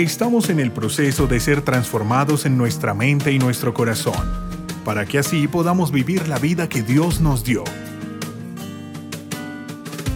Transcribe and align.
Estamos 0.00 0.48
en 0.48 0.60
el 0.60 0.72
proceso 0.72 1.26
de 1.26 1.38
ser 1.40 1.60
transformados 1.60 2.46
en 2.46 2.56
nuestra 2.56 2.94
mente 2.94 3.32
y 3.32 3.38
nuestro 3.38 3.74
corazón, 3.74 4.14
para 4.82 5.04
que 5.04 5.18
así 5.18 5.46
podamos 5.46 5.92
vivir 5.92 6.26
la 6.26 6.38
vida 6.38 6.70
que 6.70 6.80
Dios 6.80 7.20
nos 7.20 7.44
dio. 7.44 7.64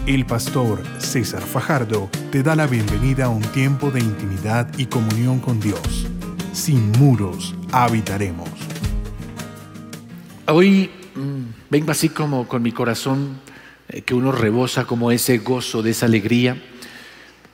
El 0.07 0.25
pastor 0.25 0.81
César 0.97 1.43
Fajardo 1.43 2.09
te 2.31 2.41
da 2.41 2.55
la 2.55 2.65
bienvenida 2.65 3.25
a 3.25 3.29
un 3.29 3.43
tiempo 3.43 3.91
de 3.91 3.99
intimidad 3.99 4.67
y 4.75 4.87
comunión 4.87 5.37
con 5.37 5.59
Dios. 5.59 6.07
Sin 6.51 6.91
muros 6.93 7.53
habitaremos. 7.71 8.49
Hoy 10.47 10.89
mm, 11.13 11.69
vengo 11.69 11.91
así 11.91 12.09
como 12.09 12.47
con 12.47 12.63
mi 12.63 12.71
corazón 12.71 13.39
eh, 13.89 14.01
que 14.01 14.15
uno 14.15 14.31
rebosa 14.31 14.85
como 14.85 15.11
ese 15.11 15.37
gozo, 15.37 15.83
de 15.83 15.91
esa 15.91 16.07
alegría. 16.07 16.59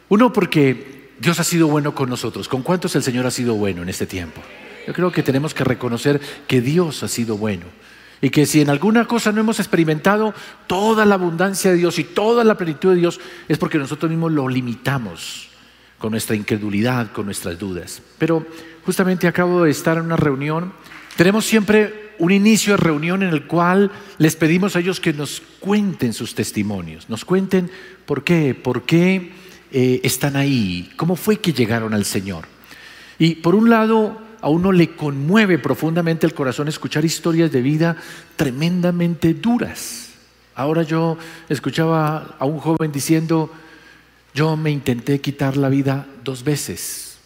Uno 0.08 0.32
porque 0.32 0.91
Dios 1.22 1.40
ha 1.40 1.44
sido 1.44 1.68
bueno 1.68 1.94
con 1.94 2.10
nosotros. 2.10 2.48
¿Con 2.48 2.64
cuántos 2.64 2.96
el 2.96 3.04
Señor 3.04 3.28
ha 3.28 3.32
sido 3.32 3.54
bueno 3.54 3.84
en 3.84 3.90
este 3.90 4.08
tiempo? 4.08 4.42
Yo 4.88 4.94
creo 4.94 5.12
que 5.12 5.22
tenemos 5.22 5.54
que 5.54 5.64
reconocer 5.64 6.20
que 6.48 6.62
Dios 6.62 7.04
ha 7.04 7.08
sido 7.08 7.38
bueno. 7.38 7.68
Y 8.22 8.32
que 8.32 8.48
si 8.48 8.60
en 8.60 8.72
alguna 8.72 9.06
cosa 9.06 9.32
no 9.32 9.42
hemos 9.42 9.60
experimentado 9.60 10.34
toda 10.66 11.06
la 11.06 11.16
abundancia 11.16 11.70
de 11.70 11.78
Dios 11.78 12.00
y 12.00 12.06
toda 12.06 12.44
la 12.44 12.58
plenitud 12.58 12.90
de 12.90 12.96
Dios, 12.96 13.20
es 13.48 13.60
porque 13.60 13.78
nosotros 13.78 14.10
mismos 14.10 14.32
lo 14.32 14.48
limitamos 14.48 15.50
con 16.00 16.10
nuestra 16.10 16.36
incredulidad, 16.36 17.12
con 17.12 17.26
nuestras 17.26 17.60
dudas. 17.60 18.02
Pero 18.18 18.48
justamente 18.84 19.28
acabo 19.28 19.64
de 19.64 19.70
estar 19.70 20.00
en 20.00 20.06
una 20.06 20.18
reunión. 20.18 20.74
Tenemos 21.18 21.46
siempre 21.46 22.16
un 22.18 22.32
inicio 22.32 22.74
de 22.74 22.78
reunión 22.78 23.22
en 23.22 23.30
el 23.30 23.46
cual 23.46 23.92
les 24.18 24.36
pedimos 24.36 24.76
a 24.76 24.80
ellos 24.80 25.00
que 25.00 25.14
nos 25.14 25.44
cuenten 25.60 26.14
sus 26.14 26.34
testimonios, 26.34 27.10
nos 27.10 27.26
cuenten 27.26 27.70
por 28.08 28.24
qué, 28.24 28.56
por 28.56 28.84
qué 28.84 29.32
eh, 29.72 30.02
están 30.04 30.36
ahí, 30.36 30.92
cómo 30.98 31.16
fue 31.16 31.38
que 31.38 31.54
llegaron 31.54 31.94
al 31.94 32.06
Señor. 32.06 32.46
Y 33.18 33.36
por 33.36 33.56
un 33.56 33.70
lado, 33.70 34.20
a 34.42 34.50
uno 34.50 34.72
le 34.72 34.96
conmueve 34.96 35.60
profundamente 35.60 36.26
el 36.26 36.34
corazón 36.34 36.68
escuchar 36.68 37.06
historias 37.06 37.52
de 37.52 37.62
vida 37.62 37.96
tremendamente 38.36 39.34
duras. 39.34 40.10
Ahora 40.56 40.84
yo 40.84 41.18
escuchaba 41.48 42.36
a 42.38 42.46
un 42.46 42.60
joven 42.60 42.92
diciendo, 42.92 43.52
yo 44.34 44.58
me 44.58 44.72
intenté 44.72 45.22
quitar 45.22 45.58
la 45.58 45.70
vida 45.70 46.08
dos 46.24 46.44
veces. 46.44 47.18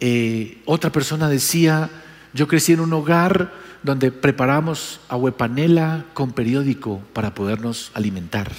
Eh, 0.00 0.62
otra 0.64 0.90
persona 0.90 1.28
decía, 1.28 1.90
yo 2.32 2.48
crecí 2.48 2.72
en 2.72 2.80
un 2.80 2.92
hogar 2.92 3.52
donde 3.82 4.10
preparamos 4.10 5.00
aguepanela 5.08 6.06
con 6.14 6.32
periódico 6.32 7.02
para 7.12 7.34
podernos 7.34 7.90
alimentar. 7.94 8.50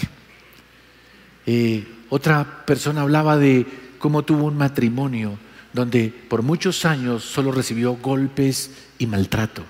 Eh, 1.48 1.88
otra 2.10 2.66
persona 2.66 3.02
hablaba 3.02 3.38
de 3.38 3.66
cómo 4.00 4.24
tuvo 4.24 4.46
un 4.46 4.58
matrimonio 4.58 5.38
donde 5.74 6.14
por 6.30 6.42
muchos 6.42 6.86
años 6.86 7.24
solo 7.24 7.52
recibió 7.52 7.96
golpes 7.96 8.72
y 8.98 9.08
maltrato. 9.08 9.64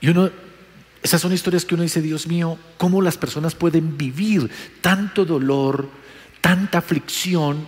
Y 0.00 0.08
uno, 0.08 0.30
esas 1.02 1.20
son 1.20 1.32
historias 1.32 1.64
que 1.64 1.74
uno 1.74 1.82
dice, 1.82 2.00
Dios 2.00 2.28
mío, 2.28 2.58
¿cómo 2.76 3.02
las 3.02 3.16
personas 3.16 3.54
pueden 3.56 3.98
vivir 3.98 4.48
tanto 4.80 5.24
dolor, 5.24 5.88
tanta 6.40 6.78
aflicción, 6.78 7.66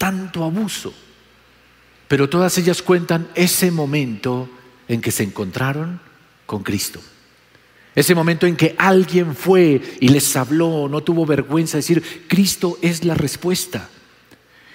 tanto 0.00 0.44
abuso. 0.44 0.94
Pero 2.08 2.30
todas 2.30 2.56
ellas 2.56 2.80
cuentan 2.80 3.28
ese 3.34 3.70
momento 3.70 4.48
en 4.88 5.02
que 5.02 5.10
se 5.10 5.24
encontraron 5.24 6.00
con 6.46 6.62
Cristo. 6.62 7.00
Ese 7.94 8.14
momento 8.14 8.46
en 8.46 8.56
que 8.56 8.74
alguien 8.78 9.34
fue 9.34 9.80
y 10.00 10.08
les 10.08 10.36
habló, 10.36 10.88
no 10.88 11.02
tuvo 11.02 11.26
vergüenza 11.26 11.72
de 11.72 11.82
decir, 11.82 12.24
Cristo 12.28 12.78
es 12.82 13.04
la 13.04 13.14
respuesta. 13.14 13.88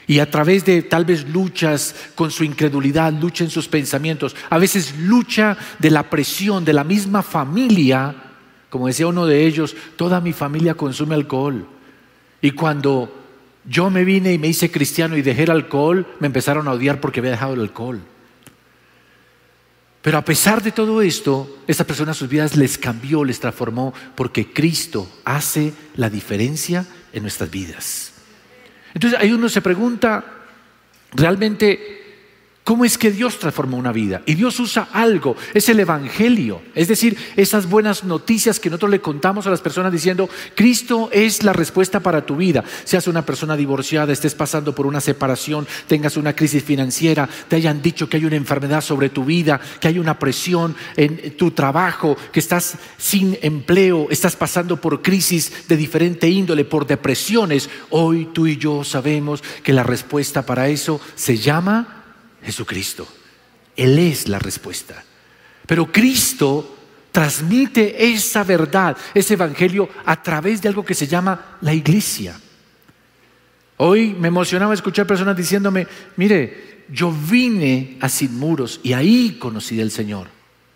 Y 0.08 0.20
a 0.20 0.30
través 0.30 0.66
de 0.66 0.84
tal 0.84 1.06
vez 1.06 1.28
luchas 1.28 1.96
con 2.14 2.30
su 2.30 2.44
incredulidad, 2.44 3.14
lucha 3.14 3.44
en 3.44 3.50
sus 3.50 3.68
pensamientos, 3.68 4.36
a 4.50 4.58
veces 4.58 4.96
lucha 5.00 5.58
de 5.80 5.90
la 5.90 6.10
presión 6.10 6.64
de 6.64 6.74
la 6.74 6.84
misma 6.84 7.24
familia, 7.24 8.16
como 8.70 8.88
decía 8.88 9.08
uno 9.08 9.26
de 9.26 9.46
ellos, 9.46 9.76
toda 9.96 10.22
mi 10.22 10.34
familia 10.34 10.76
consume 10.76 11.16
alcohol. 11.16 11.66
Y 12.42 12.52
cuando 12.52 13.12
yo 13.68 13.90
me 13.90 14.04
vine 14.04 14.34
y 14.34 14.38
me 14.38 14.50
hice 14.50 14.70
cristiano 14.70 15.18
y 15.18 15.22
dejé 15.22 15.44
el 15.44 15.52
alcohol, 15.52 16.06
me 16.20 16.28
empezaron 16.28 16.68
a 16.68 16.74
odiar 16.74 17.02
porque 17.02 17.22
había 17.22 17.32
dejado 17.32 17.54
el 17.56 17.62
alcohol. 17.62 18.02
Pero 20.06 20.20
a 20.20 20.22
pesar 20.22 20.62
de 20.62 20.72
todo 20.72 21.02
esto, 21.02 21.64
esta 21.66 21.84
persona 21.84 22.14
sus 22.14 22.30
vidas 22.30 22.56
les 22.56 22.78
cambió, 22.78 23.24
les 23.24 23.40
transformó, 23.40 23.92
porque 24.14 24.54
Cristo 24.54 25.10
hace 25.24 25.74
la 25.96 26.12
diferencia 26.12 26.86
en 27.12 27.24
nuestras 27.24 27.50
vidas. 27.50 28.14
Entonces 28.94 29.20
ahí 29.20 29.32
uno 29.32 29.50
se 29.50 29.64
pregunta, 29.64 30.24
¿realmente 31.12 32.05
¿Cómo 32.66 32.84
es 32.84 32.98
que 32.98 33.12
Dios 33.12 33.38
transforma 33.38 33.78
una 33.78 33.92
vida? 33.92 34.24
Y 34.26 34.34
Dios 34.34 34.60
usa 34.60 34.88
algo, 34.92 35.36
es 35.54 35.70
el 35.70 35.80
Evangelio, 35.80 36.64
es 36.74 36.88
decir, 36.88 37.16
esas 37.36 37.70
buenas 37.70 38.04
noticias 38.04 38.60
que 38.60 38.72
nosotros 38.72 38.90
le 38.90 39.02
contamos 39.02 39.46
a 39.46 39.52
las 39.52 39.62
personas 39.62 39.92
diciendo, 39.92 40.28
Cristo 40.56 41.10
es 41.12 41.44
la 41.44 41.54
respuesta 41.54 42.00
para 42.00 42.26
tu 42.26 42.38
vida. 42.38 42.64
Seas 42.84 43.06
una 43.08 43.24
persona 43.24 43.56
divorciada, 43.56 44.12
estés 44.12 44.34
pasando 44.34 44.74
por 44.74 44.88
una 44.88 45.00
separación, 45.00 45.68
tengas 45.86 46.18
una 46.18 46.36
crisis 46.36 46.64
financiera, 46.64 47.30
te 47.48 47.56
hayan 47.56 47.84
dicho 47.84 48.10
que 48.10 48.18
hay 48.18 48.26
una 48.26 48.36
enfermedad 48.36 48.82
sobre 48.82 49.10
tu 49.10 49.26
vida, 49.26 49.62
que 49.80 49.90
hay 49.90 50.00
una 50.00 50.18
presión 50.18 50.76
en 50.98 51.38
tu 51.38 51.52
trabajo, 51.52 52.18
que 52.32 52.40
estás 52.40 52.80
sin 52.98 53.38
empleo, 53.44 54.08
estás 54.10 54.36
pasando 54.36 54.82
por 54.82 55.04
crisis 55.04 55.68
de 55.68 55.78
diferente 55.78 56.28
índole, 56.28 56.66
por 56.66 56.88
depresiones. 56.88 57.70
Hoy 57.92 58.30
tú 58.34 58.48
y 58.48 58.58
yo 58.58 58.84
sabemos 58.84 59.44
que 59.62 59.72
la 59.72 59.84
respuesta 59.84 60.48
para 60.48 60.68
eso 60.68 61.00
se 61.14 61.38
llama 61.38 61.95
Jesucristo. 62.46 63.08
Él 63.76 64.00
es 64.00 64.28
la 64.28 64.40
respuesta. 64.40 65.04
Pero 65.66 65.92
Cristo 65.92 66.78
transmite 67.12 68.12
esa 68.12 68.44
verdad, 68.44 68.96
ese 69.14 69.34
evangelio, 69.34 69.90
a 70.06 70.22
través 70.22 70.62
de 70.62 70.70
algo 70.70 70.86
que 70.86 70.94
se 70.94 71.08
llama 71.08 71.58
la 71.62 71.74
iglesia. 71.74 72.40
Hoy 73.78 74.14
me 74.14 74.30
emocionaba 74.30 74.74
escuchar 74.74 75.08
personas 75.08 75.36
diciéndome, 75.36 75.88
mire, 76.16 76.86
yo 76.90 77.12
vine 77.12 77.98
a 78.00 78.10
Sin 78.10 78.38
Muros 78.38 78.80
y 78.84 78.94
ahí 78.94 79.38
conocí 79.40 79.82
al 79.82 79.92
Señor. 79.92 80.28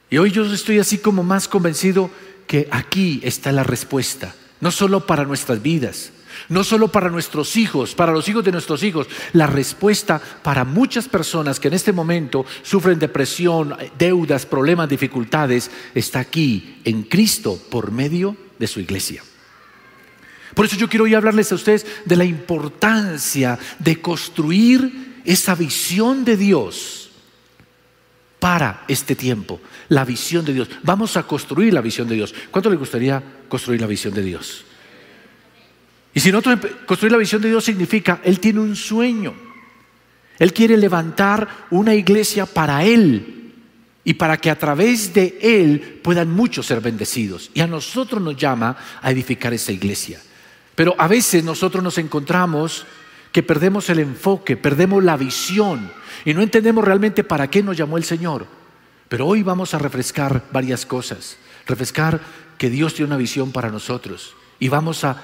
Y 0.10 0.18
hoy 0.18 0.32
yo 0.32 0.44
estoy 0.52 0.80
así 0.80 0.98
como 0.98 1.24
más 1.24 1.48
convencido 1.48 2.10
que 2.48 2.68
aquí 2.72 3.22
está 3.24 3.52
la 3.52 3.64
respuesta, 3.64 4.36
no 4.60 4.72
solo 4.72 5.06
para 5.06 5.24
nuestras 5.24 5.62
vidas, 5.62 6.12
no 6.50 6.64
solo 6.64 6.90
para 6.90 7.10
nuestros 7.10 7.56
hijos, 7.56 7.96
para 7.96 8.12
los 8.12 8.28
hijos 8.28 8.44
de 8.44 8.52
nuestros 8.52 8.84
hijos, 8.84 9.08
la 9.34 9.48
respuesta 9.48 10.22
para 10.44 10.66
muchas 10.66 11.08
personas 11.08 11.60
que 11.60 11.68
en 11.70 11.76
este 11.76 11.94
momento 11.94 12.46
sufren 12.64 13.00
depresión, 13.00 13.76
deudas, 13.98 14.46
problemas, 14.46 14.90
dificultades, 14.90 15.72
está 15.96 16.20
aquí 16.20 16.82
en 16.84 17.04
Cristo 17.04 17.60
por 17.70 17.92
medio 17.92 18.36
de 18.58 18.68
su 18.68 18.80
iglesia. 18.80 19.24
Por 20.56 20.66
eso 20.66 20.76
yo 20.76 20.90
quiero 20.90 21.06
hoy 21.06 21.14
hablarles 21.14 21.52
a 21.52 21.56
ustedes 21.56 21.86
de 22.06 22.16
la 22.16 22.26
importancia 22.26 23.58
de 23.78 24.02
construir 24.02 25.22
esa 25.24 25.56
visión 25.56 26.26
de 26.26 26.36
Dios 26.36 27.12
para 28.40 28.84
este 28.88 29.16
tiempo, 29.16 29.60
la 29.90 30.06
visión 30.06 30.46
de 30.46 30.54
Dios. 30.54 30.70
Vamos 30.84 31.18
a 31.18 31.24
construir 31.24 31.74
la 31.74 31.82
visión 31.82 32.08
de 32.08 32.16
Dios. 32.16 32.34
¿Cuánto 32.50 32.70
le 32.70 32.78
gustaría 32.78 33.22
construir 33.48 33.82
la 33.82 33.88
visión 33.88 34.14
de 34.14 34.24
Dios? 34.24 34.66
Y 36.14 36.20
si 36.20 36.32
nosotros 36.32 36.72
construir 36.86 37.12
la 37.12 37.18
visión 37.18 37.42
de 37.42 37.50
Dios 37.50 37.64
significa, 37.64 38.22
Él 38.24 38.40
tiene 38.40 38.60
un 38.60 38.76
sueño. 38.76 39.34
Él 40.38 40.54
quiere 40.54 40.78
levantar 40.78 41.68
una 41.70 41.94
iglesia 41.94 42.46
para 42.46 42.84
Él 42.84 43.54
y 44.04 44.14
para 44.14 44.38
que 44.38 44.50
a 44.50 44.58
través 44.58 45.14
de 45.14 45.38
Él 45.42 46.00
puedan 46.02 46.32
muchos 46.32 46.66
ser 46.66 46.82
bendecidos. 46.82 47.52
Y 47.54 47.62
a 47.62 47.68
nosotros 47.68 48.22
nos 48.22 48.38
llama 48.38 48.76
a 49.02 49.12
edificar 49.12 49.54
esa 49.54 49.72
iglesia. 49.72 50.20
Pero 50.76 50.96
a 50.98 51.08
veces 51.08 51.44
nosotros 51.44 51.84
nos 51.84 51.98
encontramos 51.98 52.86
que 53.32 53.44
perdemos 53.44 53.90
el 53.90 54.00
enfoque, 54.00 54.58
perdemos 54.58 55.04
la 55.04 55.18
visión 55.18 55.92
y 56.26 56.34
no 56.34 56.42
entendemos 56.42 56.84
realmente 56.84 57.24
para 57.24 57.50
qué 57.50 57.62
nos 57.62 57.78
llamó 57.78 57.98
el 57.98 58.04
Señor. 58.04 58.48
Pero 59.10 59.28
hoy 59.28 59.44
vamos 59.44 59.74
a 59.74 59.80
refrescar 59.80 60.46
varias 60.52 60.86
cosas. 60.86 61.38
Refrescar 61.68 62.22
que 62.58 62.70
Dios 62.70 62.94
tiene 62.94 63.08
una 63.08 63.18
visión 63.18 63.52
para 63.52 63.70
nosotros 63.70 64.36
y 64.60 64.70
vamos 64.70 65.04
a 65.04 65.22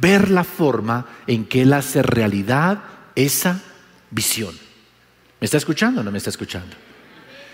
ver 0.00 0.30
la 0.30 0.44
forma 0.44 1.06
en 1.26 1.44
que 1.44 1.62
Él 1.62 1.72
hace 1.72 2.02
realidad 2.02 2.82
esa 3.14 3.60
visión. 4.10 4.54
¿Me 5.40 5.44
está 5.44 5.56
escuchando 5.56 6.00
o 6.00 6.04
no 6.04 6.10
me 6.10 6.18
está 6.18 6.30
escuchando? 6.30 6.76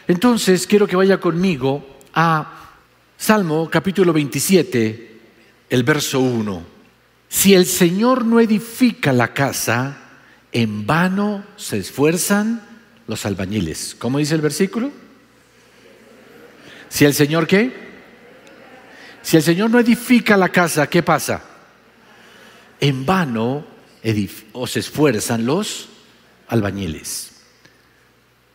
Entonces 0.07 0.67
quiero 0.67 0.87
que 0.87 0.97
vaya 0.97 1.19
conmigo 1.19 1.99
a 2.15 2.75
Salmo 3.17 3.69
capítulo 3.71 4.13
27, 4.13 5.21
el 5.71 5.83
verso 5.83 6.21
1. 6.21 6.63
Si 7.29 7.55
el 7.55 7.67
Señor 7.67 8.25
no 8.25 8.41
edifica 8.41 9.13
la 9.13 9.35
casa, 9.35 9.99
en 10.53 10.87
vano 10.87 11.45
se 11.57 11.79
esfuerzan 11.79 12.63
los 13.07 13.27
albañiles. 13.27 13.97
¿Cómo 13.99 14.19
dice 14.19 14.35
el 14.35 14.41
versículo? 14.41 14.91
Si 16.89 17.05
el 17.05 17.15
Señor 17.15 17.47
qué? 17.47 17.89
Si 19.23 19.37
el 19.37 19.43
Señor 19.43 19.71
no 19.71 19.79
edifica 19.79 20.37
la 20.37 20.49
casa, 20.49 20.87
¿qué 20.87 21.03
pasa? 21.03 21.43
En 22.81 23.07
vano 23.07 23.65
o 24.53 24.67
se 24.67 24.81
esfuerzan 24.81 25.45
los 25.45 25.89
albañiles. 26.49 27.33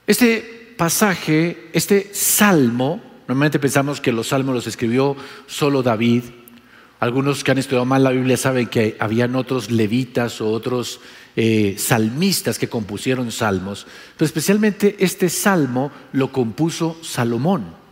Este 0.07 0.75
pasaje, 0.77 1.69
este 1.73 2.09
salmo, 2.13 3.01
normalmente 3.27 3.59
pensamos 3.59 4.01
que 4.01 4.11
los 4.11 4.29
salmos 4.29 4.55
los 4.55 4.67
escribió 4.67 5.15
solo 5.47 5.83
David. 5.83 6.23
Algunos 6.99 7.43
que 7.43 7.51
han 7.51 7.57
estudiado 7.57 7.85
mal 7.85 8.03
la 8.03 8.11
Biblia 8.11 8.37
saben 8.37 8.67
que 8.67 8.97
habían 8.99 9.35
otros 9.35 9.69
levitas 9.69 10.41
o 10.41 10.49
otros 10.51 11.01
eh, 11.35 11.75
salmistas 11.77 12.57
que 12.57 12.69
compusieron 12.69 13.31
salmos, 13.31 13.85
pero 14.17 14.25
especialmente 14.25 14.95
este 14.99 15.29
salmo 15.29 15.91
lo 16.13 16.31
compuso 16.31 16.97
Salomón. 17.01 17.83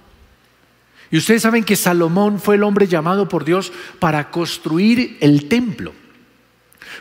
Y 1.11 1.17
ustedes 1.17 1.41
saben 1.41 1.65
que 1.65 1.75
Salomón 1.75 2.39
fue 2.39 2.55
el 2.55 2.63
hombre 2.63 2.87
llamado 2.87 3.27
por 3.27 3.43
Dios 3.43 3.73
para 3.99 4.31
construir 4.31 5.17
el 5.19 5.49
templo. 5.49 5.93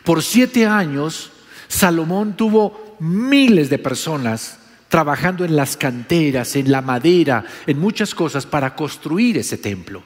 Por 0.04 0.22
siete 0.22 0.66
años, 0.66 1.30
Salomón 1.68 2.36
tuvo 2.36 2.96
miles 3.00 3.70
de 3.70 3.78
personas 3.78 4.58
trabajando 4.88 5.44
en 5.44 5.54
las 5.54 5.76
canteras, 5.76 6.56
en 6.56 6.70
la 6.70 6.82
madera, 6.82 7.44
en 7.66 7.78
muchas 7.78 8.14
cosas 8.14 8.44
para 8.44 8.74
construir 8.74 9.38
ese 9.38 9.56
templo. 9.56 10.02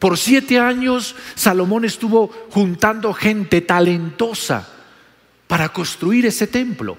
Por 0.00 0.18
siete 0.18 0.58
años, 0.58 1.14
Salomón 1.34 1.84
estuvo 1.84 2.28
juntando 2.50 3.12
gente 3.12 3.60
talentosa 3.60 4.68
para 5.46 5.68
construir 5.68 6.26
ese 6.26 6.46
templo. 6.46 6.96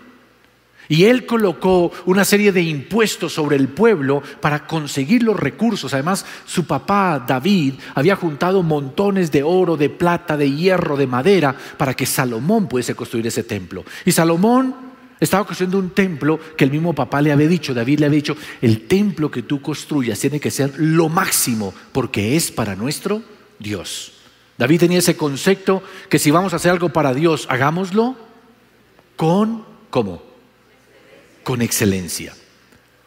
Y 0.92 1.06
él 1.06 1.26
colocó 1.26 1.90
una 2.06 2.26
serie 2.26 2.52
de 2.52 2.64
impuestos 2.64 3.32
sobre 3.32 3.56
el 3.56 3.70
pueblo 3.70 4.22
para 4.42 4.68
conseguir 4.68 5.24
los 5.24 5.40
recursos. 5.40 5.94
Además, 5.94 6.26
su 6.46 6.66
papá 6.66 7.24
David 7.26 7.76
había 7.96 8.18
juntado 8.18 8.62
montones 8.62 9.32
de 9.32 9.42
oro, 9.42 9.78
de 9.78 9.90
plata, 9.90 10.36
de 10.36 10.52
hierro, 10.52 10.98
de 10.98 11.08
madera 11.08 11.56
para 11.78 11.94
que 11.94 12.06
Salomón 12.06 12.68
pudiese 12.68 12.94
construir 12.94 13.26
ese 13.26 13.44
templo. 13.44 13.86
Y 14.04 14.12
Salomón 14.12 14.76
estaba 15.18 15.46
construyendo 15.46 15.80
un 15.80 15.92
templo 15.92 16.38
que 16.58 16.66
el 16.66 16.72
mismo 16.72 16.92
papá 16.92 17.22
le 17.22 17.32
había 17.32 17.48
dicho, 17.48 17.74
David 17.74 18.02
le 18.02 18.08
había 18.08 18.18
dicho, 18.18 18.36
el 18.62 18.86
templo 18.86 19.32
que 19.32 19.44
tú 19.44 19.62
construyas 19.62 20.20
tiene 20.20 20.42
que 20.42 20.52
ser 20.52 20.74
lo 20.76 21.08
máximo 21.08 21.74
porque 21.94 22.36
es 22.36 22.52
para 22.52 22.76
nuestro 22.76 23.24
Dios. 23.60 24.12
David 24.58 24.82
tenía 24.82 25.00
ese 25.00 25.16
concepto 25.16 25.84
que 26.10 26.20
si 26.20 26.32
vamos 26.32 26.52
a 26.52 26.58
hacer 26.58 26.72
algo 26.72 26.90
para 26.90 27.14
Dios, 27.14 27.48
hagámoslo 27.50 28.18
con, 29.16 29.64
¿cómo? 29.90 30.31
Con 31.44 31.62
excelencia. 31.62 32.34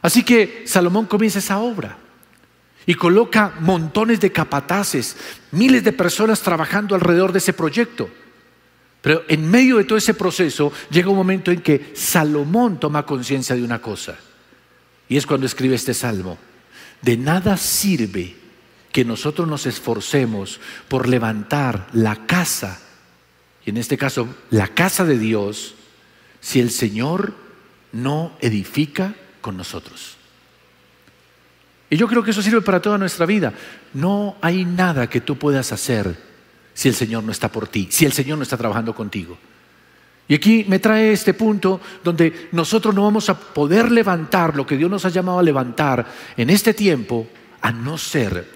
Así 0.03 0.23
que 0.23 0.65
Salomón 0.67 1.07
comienza 1.07 1.39
esa 1.39 1.59
obra 1.59 1.99
y 2.87 2.95
coloca 2.95 3.55
montones 3.61 4.21
de 4.21 4.33
capataces, 4.33 5.17
miles 5.51 5.83
de 5.85 5.93
personas 5.93 6.41
trabajando 6.43 6.95
alrededor 6.95 7.33
de 7.33 7.39
ese 7.39 7.53
proyecto. 7.53 8.11
Pero 9.01 9.23
en 9.29 9.51
medio 9.51 9.77
de 9.79 9.85
todo 9.85 9.99
ese 9.99 10.15
proceso 10.15 10.73
llega 10.91 11.11
un 11.11 11.17
momento 11.17 11.51
en 11.51 11.61
que 11.61 11.93
Salomón 11.95 12.81
toma 12.81 13.07
conciencia 13.07 13.55
de 13.55 13.63
una 13.63 13.81
cosa. 13.81 14.17
Y 15.09 15.17
es 15.17 15.27
cuando 15.27 15.47
escribe 15.47 15.75
este 15.75 15.95
salmo. 15.95 16.39
De 17.03 17.17
nada 17.17 17.57
sirve 17.57 18.35
que 18.93 19.05
nosotros 19.05 19.49
nos 19.49 19.67
esforcemos 19.67 20.61
por 20.89 21.09
levantar 21.09 21.89
la 21.93 22.27
casa, 22.27 22.81
y 23.67 23.71
en 23.71 23.77
este 23.77 23.99
caso 23.99 24.29
la 24.51 24.69
casa 24.69 25.05
de 25.05 25.19
Dios, 25.19 25.75
si 26.41 26.61
el 26.61 26.71
Señor 26.71 27.44
no 27.95 28.33
edifica 28.41 29.15
con 29.41 29.57
nosotros. 29.57 30.17
Y 31.89 31.97
yo 31.97 32.09
creo 32.09 32.23
que 32.23 32.33
eso 32.33 32.43
sirve 32.43 32.61
para 32.61 32.83
toda 32.83 32.99
nuestra 32.99 33.25
vida. 33.25 33.53
No 33.95 34.37
hay 34.41 34.65
nada 34.65 35.09
que 35.09 35.21
tú 35.21 35.37
puedas 35.39 35.71
hacer 35.73 36.17
si 36.75 36.89
el 36.89 36.95
Señor 36.95 37.23
no 37.23 37.31
está 37.31 37.51
por 37.51 37.69
ti, 37.69 37.89
si 37.91 38.05
el 38.05 38.13
Señor 38.13 38.37
no 38.37 38.43
está 38.43 38.57
trabajando 38.57 38.95
contigo. 38.95 39.39
Y 40.27 40.35
aquí 40.35 40.65
me 40.67 40.79
trae 40.79 41.13
este 41.13 41.35
punto 41.35 41.81
donde 42.03 42.49
nosotros 42.53 42.95
no 42.95 43.05
vamos 43.05 43.29
a 43.29 43.39
poder 43.39 43.93
levantar 43.93 44.57
lo 44.57 44.67
que 44.67 44.77
Dios 44.77 44.91
nos 44.91 45.05
ha 45.05 45.11
llamado 45.11 45.39
a 45.39 45.43
levantar 45.43 46.07
en 46.37 46.51
este 46.51 46.75
tiempo, 46.75 47.29
a 47.61 47.71
no 47.71 47.97
ser 47.97 48.51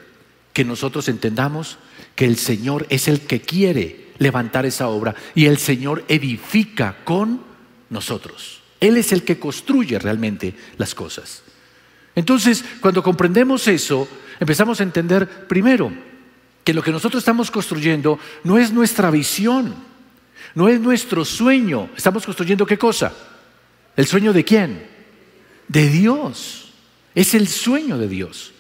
que 0.53 0.65
nosotros 0.65 1.09
entendamos 1.09 1.79
que 2.17 2.25
el 2.25 2.37
Señor 2.39 2.87
es 2.89 3.07
el 3.07 3.21
que 3.21 3.41
quiere 3.41 4.09
levantar 4.19 4.67
esa 4.67 4.89
obra 4.89 5.15
y 5.35 5.47
el 5.47 5.59
Señor 5.59 6.05
edifica 6.09 6.97
con 7.05 7.43
nosotros. 7.91 8.58
Él 8.81 8.97
es 8.97 9.13
el 9.13 9.25
que 9.25 9.39
construye 9.39 9.99
realmente 9.99 10.55
las 10.77 10.95
cosas. 10.95 11.43
Entonces, 12.15 12.65
cuando 12.81 13.03
comprendemos 13.03 13.69
eso, 13.69 14.09
empezamos 14.41 14.81
a 14.81 14.85
entender 14.85 15.47
primero 15.47 15.93
que 16.65 16.75
lo 16.75 16.83
que 16.83 16.93
nosotros 16.93 17.21
estamos 17.21 17.51
construyendo 17.51 18.19
no 18.45 18.59
es 18.59 18.73
nuestra 18.73 19.11
visión, 19.11 19.75
no 20.55 20.69
es 20.69 20.81
nuestro 20.81 21.25
sueño. 21.25 21.91
Estamos 21.97 22.25
construyendo 22.25 22.67
qué 22.67 22.77
cosa? 22.77 23.13
¿El 23.97 24.07
sueño 24.07 24.33
de 24.33 24.45
quién? 24.45 24.87
De 25.67 25.89
Dios. 25.89 26.73
Es 27.15 27.35
el 27.35 27.49
sueño 27.49 27.99
de 27.99 28.09
Dios. 28.09 28.53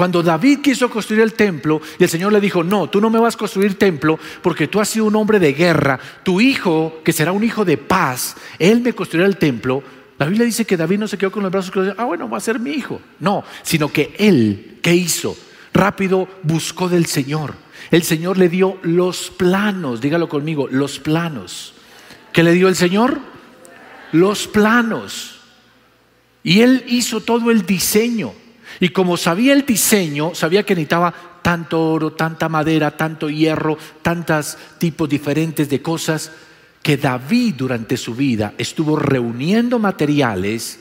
Cuando 0.00 0.22
David 0.22 0.60
quiso 0.62 0.88
construir 0.88 1.20
el 1.20 1.34
templo 1.34 1.78
y 1.98 2.04
el 2.04 2.08
Señor 2.08 2.32
le 2.32 2.40
dijo, 2.40 2.64
no, 2.64 2.88
tú 2.88 3.02
no 3.02 3.10
me 3.10 3.18
vas 3.18 3.34
a 3.34 3.38
construir 3.38 3.78
templo 3.78 4.18
porque 4.40 4.66
tú 4.66 4.80
has 4.80 4.88
sido 4.88 5.04
un 5.04 5.14
hombre 5.14 5.38
de 5.38 5.52
guerra, 5.52 6.00
tu 6.22 6.40
hijo, 6.40 7.02
que 7.04 7.12
será 7.12 7.32
un 7.32 7.44
hijo 7.44 7.66
de 7.66 7.76
paz, 7.76 8.34
él 8.58 8.80
me 8.80 8.94
construirá 8.94 9.28
el 9.28 9.36
templo. 9.36 9.82
La 10.16 10.24
Biblia 10.24 10.46
dice 10.46 10.64
que 10.64 10.78
David 10.78 11.00
no 11.00 11.06
se 11.06 11.18
quedó 11.18 11.30
con 11.30 11.42
los 11.42 11.52
brazos 11.52 11.70
cruzados, 11.70 11.98
ah, 11.98 12.06
bueno, 12.06 12.30
va 12.30 12.38
a 12.38 12.40
ser 12.40 12.58
mi 12.58 12.70
hijo. 12.70 12.98
No, 13.18 13.44
sino 13.60 13.92
que 13.92 14.14
él, 14.18 14.78
¿qué 14.80 14.94
hizo? 14.94 15.36
Rápido 15.74 16.26
buscó 16.44 16.88
del 16.88 17.04
Señor. 17.04 17.52
El 17.90 18.02
Señor 18.02 18.38
le 18.38 18.48
dio 18.48 18.78
los 18.80 19.28
planos, 19.28 20.00
dígalo 20.00 20.30
conmigo, 20.30 20.66
los 20.70 20.98
planos. 20.98 21.74
¿Qué 22.32 22.42
le 22.42 22.52
dio 22.52 22.68
el 22.68 22.76
Señor? 22.76 23.20
Los 24.12 24.46
planos. 24.46 25.40
Y 26.42 26.62
él 26.62 26.84
hizo 26.88 27.20
todo 27.20 27.50
el 27.50 27.66
diseño. 27.66 28.32
Y 28.80 28.88
como 28.88 29.18
sabía 29.18 29.52
el 29.52 29.66
diseño, 29.66 30.34
sabía 30.34 30.64
que 30.64 30.74
necesitaba 30.74 31.12
tanto 31.42 31.92
oro, 31.92 32.12
tanta 32.14 32.48
madera, 32.48 32.96
tanto 32.96 33.28
hierro, 33.28 33.76
tantos 34.00 34.56
tipos 34.78 35.08
diferentes 35.08 35.68
de 35.68 35.82
cosas, 35.82 36.32
que 36.82 36.96
David 36.96 37.54
durante 37.58 37.98
su 37.98 38.14
vida 38.14 38.54
estuvo 38.56 38.96
reuniendo 38.96 39.78
materiales 39.78 40.80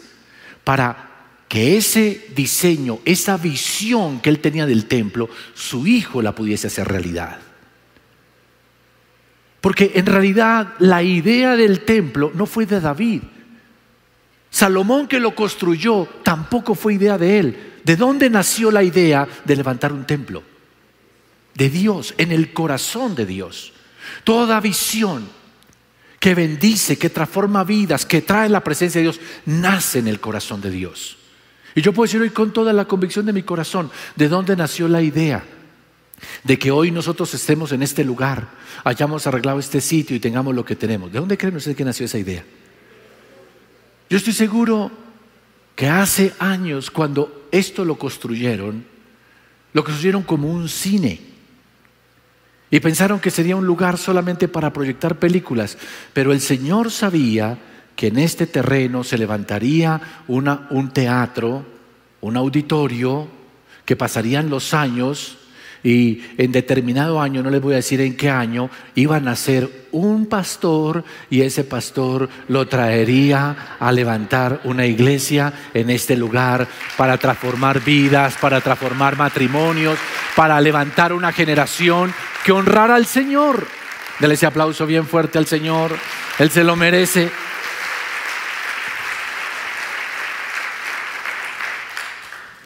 para 0.64 1.10
que 1.50 1.76
ese 1.78 2.28
diseño, 2.36 3.00
esa 3.04 3.36
visión 3.36 4.22
que 4.22 4.30
él 4.30 4.40
tenía 4.40 4.66
del 4.66 4.86
templo, 4.86 5.30
su 5.54 5.86
hijo 5.86 6.22
la 6.22 6.34
pudiese 6.34 6.68
hacer 6.68 6.88
realidad. 6.88 7.40
Porque 9.60 9.92
en 9.96 10.06
realidad 10.06 10.76
la 10.80 11.04
idea 11.04 11.58
del 11.58 11.82
templo 11.82 12.32
no 12.34 12.46
fue 12.46 12.66
de 12.66 12.80
David. 12.80 13.24
Salomón 14.50 15.08
que 15.08 15.20
lo 15.20 15.36
construyó 15.36 16.08
tampoco 16.24 16.76
fue 16.76 16.94
idea 16.94 17.18
de 17.18 17.40
él. 17.40 17.69
¿De 17.90 17.96
dónde 17.96 18.30
nació 18.30 18.70
la 18.70 18.84
idea 18.84 19.28
de 19.46 19.56
levantar 19.56 19.92
un 19.92 20.06
templo? 20.06 20.44
De 21.56 21.72
Dios, 21.72 22.14
en 22.20 22.32
el 22.32 22.54
corazón 22.54 23.16
de 23.16 23.26
Dios. 23.26 23.74
Toda 24.24 24.60
visión 24.60 25.28
que 26.20 26.36
bendice, 26.36 27.00
que 27.00 27.10
transforma 27.10 27.64
vidas, 27.64 28.06
que 28.06 28.22
trae 28.22 28.48
la 28.48 28.64
presencia 28.64 29.00
de 29.00 29.06
Dios, 29.06 29.20
nace 29.48 29.98
en 29.98 30.08
el 30.08 30.20
corazón 30.20 30.62
de 30.62 30.70
Dios. 30.70 31.18
Y 31.74 31.82
yo 31.82 31.92
puedo 31.92 32.06
decir 32.06 32.22
hoy 32.22 32.30
con 32.30 32.54
toda 32.54 32.74
la 32.74 32.86
convicción 32.86 33.26
de 33.26 33.34
mi 33.34 33.42
corazón, 33.42 33.90
¿de 34.16 34.30
dónde 34.30 34.56
nació 34.56 34.88
la 34.88 35.02
idea? 35.02 35.44
De 36.44 36.60
que 36.60 36.70
hoy 36.70 36.92
nosotros 36.92 37.34
estemos 37.34 37.72
en 37.72 37.82
este 37.82 38.04
lugar, 38.04 38.50
hayamos 38.84 39.26
arreglado 39.26 39.58
este 39.58 39.82
sitio 39.82 40.16
y 40.16 40.20
tengamos 40.20 40.54
lo 40.54 40.64
que 40.64 40.76
tenemos. 40.76 41.12
¿De 41.12 41.18
dónde 41.18 41.40
creen 41.40 41.56
ustedes 41.56 41.76
que 41.76 41.86
nació 41.86 42.06
esa 42.06 42.20
idea? 42.20 42.46
Yo 44.12 44.18
estoy 44.18 44.34
seguro 44.34 44.92
que 45.76 45.88
hace 45.88 46.36
años 46.38 46.92
cuando 46.92 47.39
esto 47.52 47.86
lo 47.86 47.98
construyeron, 47.98 48.86
lo 49.74 49.84
construyeron 49.84 50.24
como 50.24 50.52
un 50.52 50.70
cine. 50.70 51.20
Y 52.72 52.80
pensaron 52.80 53.20
que 53.20 53.32
sería 53.32 53.56
un 53.56 53.66
lugar 53.66 53.98
solamente 53.98 54.48
para 54.48 54.72
proyectar 54.72 55.18
películas, 55.18 55.78
pero 56.14 56.32
el 56.32 56.42
Señor 56.42 56.92
sabía 56.92 57.58
que 57.96 58.08
en 58.08 58.20
este 58.20 58.46
terreno 58.48 59.04
se 59.04 59.18
levantaría 59.18 60.00
un 60.28 60.92
teatro, 60.94 61.66
un 62.22 62.38
auditorio, 62.38 63.28
que 63.86 63.96
pasarían 63.96 64.52
los 64.52 64.76
años 64.76 65.39
y 65.84 66.24
en 66.38 66.52
determinado 66.52 67.22
año, 67.22 67.42
no 67.42 67.50
les 67.50 67.62
voy 67.62 67.74
a 67.74 67.78
decir 67.78 68.02
en 68.02 68.16
qué 68.16 68.30
año, 68.30 68.70
iba 68.96 69.18
a 69.18 69.20
nacer 69.20 69.70
un 69.92 70.28
pastor 70.28 71.04
y 71.30 71.42
ese 71.42 71.64
pastor 71.64 72.30
lo 72.48 72.68
traería 72.68 73.78
a 73.80 73.92
levantar 73.92 74.62
una 74.66 74.86
iglesia 74.86 75.54
en 75.74 75.90
este 75.90 76.16
lugar 76.16 76.68
para 76.98 77.18
transformar 77.18 77.84
vidas, 77.84 78.36
para 78.40 78.62
transformar 78.62 79.18
matrimonios, 79.18 79.98
para 80.36 80.60
levantar 80.62 81.14
una 81.14 81.32
generación 81.32 82.14
que 82.44 82.52
honrara 82.52 82.96
al 82.96 83.06
Señor. 83.06 83.68
Dele 84.20 84.34
ese 84.34 84.46
aplauso 84.46 84.86
bien 84.86 85.06
fuerte 85.06 85.38
al 85.38 85.46
Señor, 85.46 85.92
Él 86.40 86.50
se 86.50 86.64
lo 86.64 86.76
merece. 86.76 87.32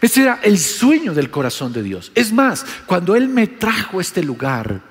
Ese 0.03 0.23
era 0.23 0.41
el 0.43 0.59
sueño 0.59 1.13
del 1.13 1.29
corazón 1.29 1.71
de 1.71 1.81
Dios. 1.81 2.11
Es 2.13 2.33
más, 2.33 2.65
cuando 2.85 3.15
Él 3.15 3.29
me 3.29 3.47
trajo 3.47 3.99
a 3.99 4.01
este 4.01 4.21
lugar, 4.21 4.81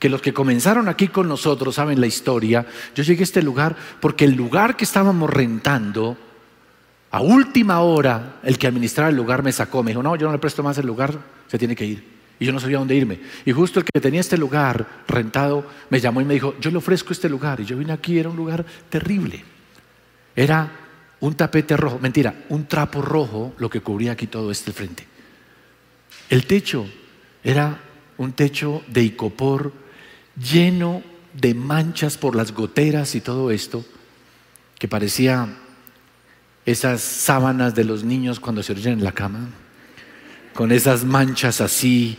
que 0.00 0.08
los 0.08 0.20
que 0.20 0.34
comenzaron 0.34 0.88
aquí 0.88 1.06
con 1.06 1.28
nosotros 1.28 1.76
saben 1.76 2.00
la 2.00 2.08
historia. 2.08 2.66
Yo 2.92 3.04
llegué 3.04 3.20
a 3.20 3.22
este 3.22 3.40
lugar 3.40 3.76
porque 4.00 4.24
el 4.24 4.34
lugar 4.34 4.76
que 4.76 4.82
estábamos 4.82 5.30
rentando, 5.30 6.18
a 7.12 7.20
última 7.20 7.78
hora, 7.82 8.40
el 8.42 8.58
que 8.58 8.66
administraba 8.66 9.10
el 9.10 9.16
lugar 9.16 9.44
me 9.44 9.52
sacó, 9.52 9.84
me 9.84 9.92
dijo, 9.92 10.02
no, 10.02 10.16
yo 10.16 10.26
no 10.26 10.32
le 10.32 10.40
presto 10.40 10.64
más 10.64 10.76
el 10.78 10.88
lugar, 10.88 11.16
se 11.46 11.56
tiene 11.56 11.76
que 11.76 11.86
ir. 11.86 12.18
Y 12.40 12.44
yo 12.44 12.52
no 12.52 12.58
sabía 12.58 12.78
dónde 12.78 12.96
irme. 12.96 13.20
Y 13.44 13.52
justo 13.52 13.78
el 13.78 13.84
que 13.84 14.00
tenía 14.00 14.20
este 14.20 14.36
lugar 14.36 15.04
rentado 15.06 15.64
me 15.88 16.00
llamó 16.00 16.20
y 16.20 16.24
me 16.24 16.34
dijo, 16.34 16.56
yo 16.60 16.72
le 16.72 16.78
ofrezco 16.78 17.12
este 17.12 17.28
lugar. 17.28 17.60
Y 17.60 17.64
yo 17.64 17.76
vine 17.76 17.92
aquí, 17.92 18.18
era 18.18 18.28
un 18.28 18.36
lugar 18.36 18.66
terrible. 18.88 19.44
Era 20.34 20.87
un 21.20 21.34
tapete 21.34 21.76
rojo, 21.76 21.98
mentira, 21.98 22.44
un 22.48 22.66
trapo 22.66 23.02
rojo 23.02 23.54
lo 23.58 23.68
que 23.68 23.80
cubría 23.80 24.12
aquí 24.12 24.26
todo 24.26 24.50
este 24.50 24.72
frente. 24.72 25.06
El 26.30 26.46
techo 26.46 26.86
era 27.42 27.80
un 28.18 28.32
techo 28.32 28.82
de 28.88 29.02
icopor 29.02 29.72
lleno 30.36 31.02
de 31.32 31.54
manchas 31.54 32.16
por 32.18 32.36
las 32.36 32.52
goteras 32.52 33.14
y 33.14 33.20
todo 33.20 33.50
esto, 33.50 33.84
que 34.78 34.88
parecía 34.88 35.48
esas 36.66 37.00
sábanas 37.00 37.74
de 37.74 37.84
los 37.84 38.04
niños 38.04 38.40
cuando 38.40 38.62
se 38.62 38.72
oyen 38.72 38.94
en 38.94 39.04
la 39.04 39.12
cama, 39.12 39.48
con 40.54 40.70
esas 40.70 41.04
manchas 41.04 41.60
así, 41.60 42.18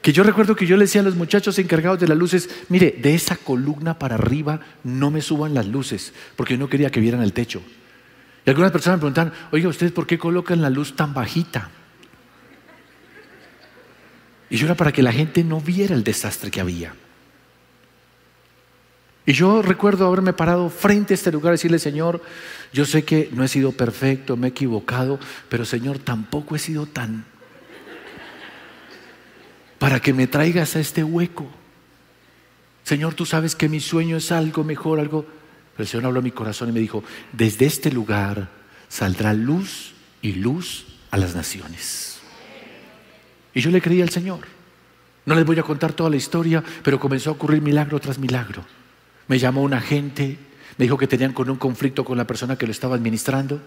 que 0.00 0.12
yo 0.12 0.22
recuerdo 0.22 0.54
que 0.54 0.66
yo 0.66 0.76
le 0.76 0.84
decía 0.84 1.00
a 1.00 1.04
los 1.04 1.16
muchachos 1.16 1.58
encargados 1.58 1.98
de 1.98 2.08
las 2.08 2.18
luces, 2.18 2.50
mire, 2.68 2.98
de 3.00 3.14
esa 3.14 3.36
columna 3.36 3.98
para 3.98 4.16
arriba 4.16 4.60
no 4.82 5.10
me 5.10 5.22
suban 5.22 5.54
las 5.54 5.66
luces, 5.66 6.12
porque 6.36 6.54
yo 6.54 6.58
no 6.58 6.68
quería 6.68 6.90
que 6.90 7.00
vieran 7.00 7.22
el 7.22 7.32
techo. 7.32 7.62
Y 8.46 8.50
algunas 8.50 8.72
personas 8.72 8.98
me 8.98 9.10
preguntan, 9.10 9.32
oiga, 9.52 9.68
¿ustedes 9.68 9.92
por 9.92 10.06
qué 10.06 10.18
colocan 10.18 10.60
la 10.60 10.70
luz 10.70 10.94
tan 10.94 11.14
bajita? 11.14 11.70
Y 14.50 14.56
yo 14.56 14.66
era 14.66 14.74
para 14.74 14.92
que 14.92 15.02
la 15.02 15.12
gente 15.12 15.42
no 15.42 15.60
viera 15.60 15.94
el 15.94 16.04
desastre 16.04 16.50
que 16.50 16.60
había. 16.60 16.94
Y 19.26 19.32
yo 19.32 19.62
recuerdo 19.62 20.06
haberme 20.06 20.34
parado 20.34 20.68
frente 20.68 21.14
a 21.14 21.16
este 21.16 21.32
lugar 21.32 21.52
y 21.52 21.56
decirle, 21.56 21.78
Señor, 21.78 22.20
yo 22.72 22.84
sé 22.84 23.04
que 23.04 23.30
no 23.32 23.42
he 23.42 23.48
sido 23.48 23.72
perfecto, 23.72 24.36
me 24.36 24.48
he 24.48 24.50
equivocado, 24.50 25.18
pero 25.48 25.64
Señor, 25.64 25.98
tampoco 25.98 26.54
he 26.54 26.58
sido 26.58 26.84
tan 26.84 27.24
para 29.84 30.00
que 30.00 30.14
me 30.14 30.26
traigas 30.26 30.76
a 30.76 30.80
este 30.80 31.04
hueco. 31.04 31.46
Señor, 32.84 33.12
tú 33.12 33.26
sabes 33.26 33.54
que 33.54 33.68
mi 33.68 33.80
sueño 33.80 34.16
es 34.16 34.32
algo 34.32 34.64
mejor, 34.64 34.98
algo... 34.98 35.26
El 35.78 35.86
Señor 35.86 36.06
habló 36.06 36.20
a 36.20 36.22
mi 36.22 36.30
corazón 36.30 36.68
y 36.68 36.72
me 36.72 36.80
dijo, 36.80 37.02
desde 37.32 37.66
este 37.66 37.90
lugar 37.90 38.48
saldrá 38.88 39.34
luz 39.34 39.92
y 40.22 40.32
luz 40.34 40.86
a 41.10 41.16
las 41.16 41.34
naciones. 41.34 42.18
Y 43.54 43.60
yo 43.60 43.70
le 43.70 43.80
creí 43.80 44.02
al 44.02 44.10
Señor. 44.10 44.40
No 45.26 45.34
les 45.34 45.44
voy 45.44 45.58
a 45.58 45.62
contar 45.62 45.92
toda 45.92 46.10
la 46.10 46.16
historia, 46.16 46.62
pero 46.82 47.00
comenzó 47.00 47.30
a 47.30 47.32
ocurrir 47.32 47.62
milagro 47.62 47.98
tras 47.98 48.18
milagro. 48.18 48.64
Me 49.26 49.38
llamó 49.38 49.62
un 49.62 49.72
agente, 49.72 50.38
me 50.76 50.84
dijo 50.84 50.98
que 50.98 51.06
tenían 51.06 51.32
con 51.32 51.48
un 51.48 51.56
conflicto 51.56 52.04
con 52.04 52.18
la 52.18 52.26
persona 52.26 52.56
que 52.56 52.66
lo 52.66 52.72
estaba 52.72 52.94
administrando, 52.94 53.60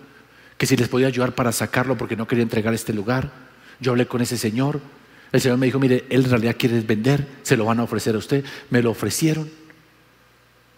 que 0.58 0.66
si 0.66 0.76
les 0.76 0.88
podía 0.88 1.08
ayudar 1.08 1.34
para 1.34 1.52
sacarlo 1.52 1.98
porque 1.98 2.16
no 2.16 2.28
quería 2.28 2.44
entregar 2.44 2.74
este 2.74 2.94
lugar. 2.94 3.32
Yo 3.80 3.92
hablé 3.92 4.08
con 4.08 4.22
ese 4.22 4.38
señor. 4.38 4.80
El 5.32 5.42
señor 5.42 5.58
me 5.58 5.66
dijo, 5.66 5.80
mire, 5.80 6.06
él 6.10 6.26
en 6.26 6.30
realidad 6.30 6.56
quiere 6.58 6.80
vender, 6.82 7.28
se 7.44 7.58
lo 7.58 7.66
van 7.66 7.80
a 7.80 7.84
ofrecer 7.84 8.16
a 8.16 8.20
usted. 8.20 8.46
Me 8.70 8.82
lo 8.82 8.92
ofrecieron. 8.92 9.50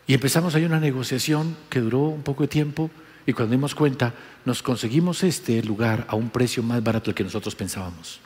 Y 0.10 0.16
empezamos 0.16 0.56
ahí 0.56 0.66
una 0.66 0.80
negociación 0.80 1.56
que 1.70 1.82
duró 1.82 2.00
un 2.00 2.24
poco 2.24 2.42
de 2.42 2.48
tiempo 2.48 2.90
y 3.28 3.34
cuando 3.34 3.52
dimos 3.52 3.76
cuenta 3.76 4.16
nos 4.44 4.64
conseguimos 4.64 5.22
este 5.24 5.62
lugar 5.62 6.08
a 6.10 6.16
un 6.16 6.32
precio 6.32 6.64
más 6.64 6.84
barato 6.84 7.06
del 7.06 7.14
que 7.14 7.24
nosotros 7.24 7.54
pensábamos. 7.54 8.20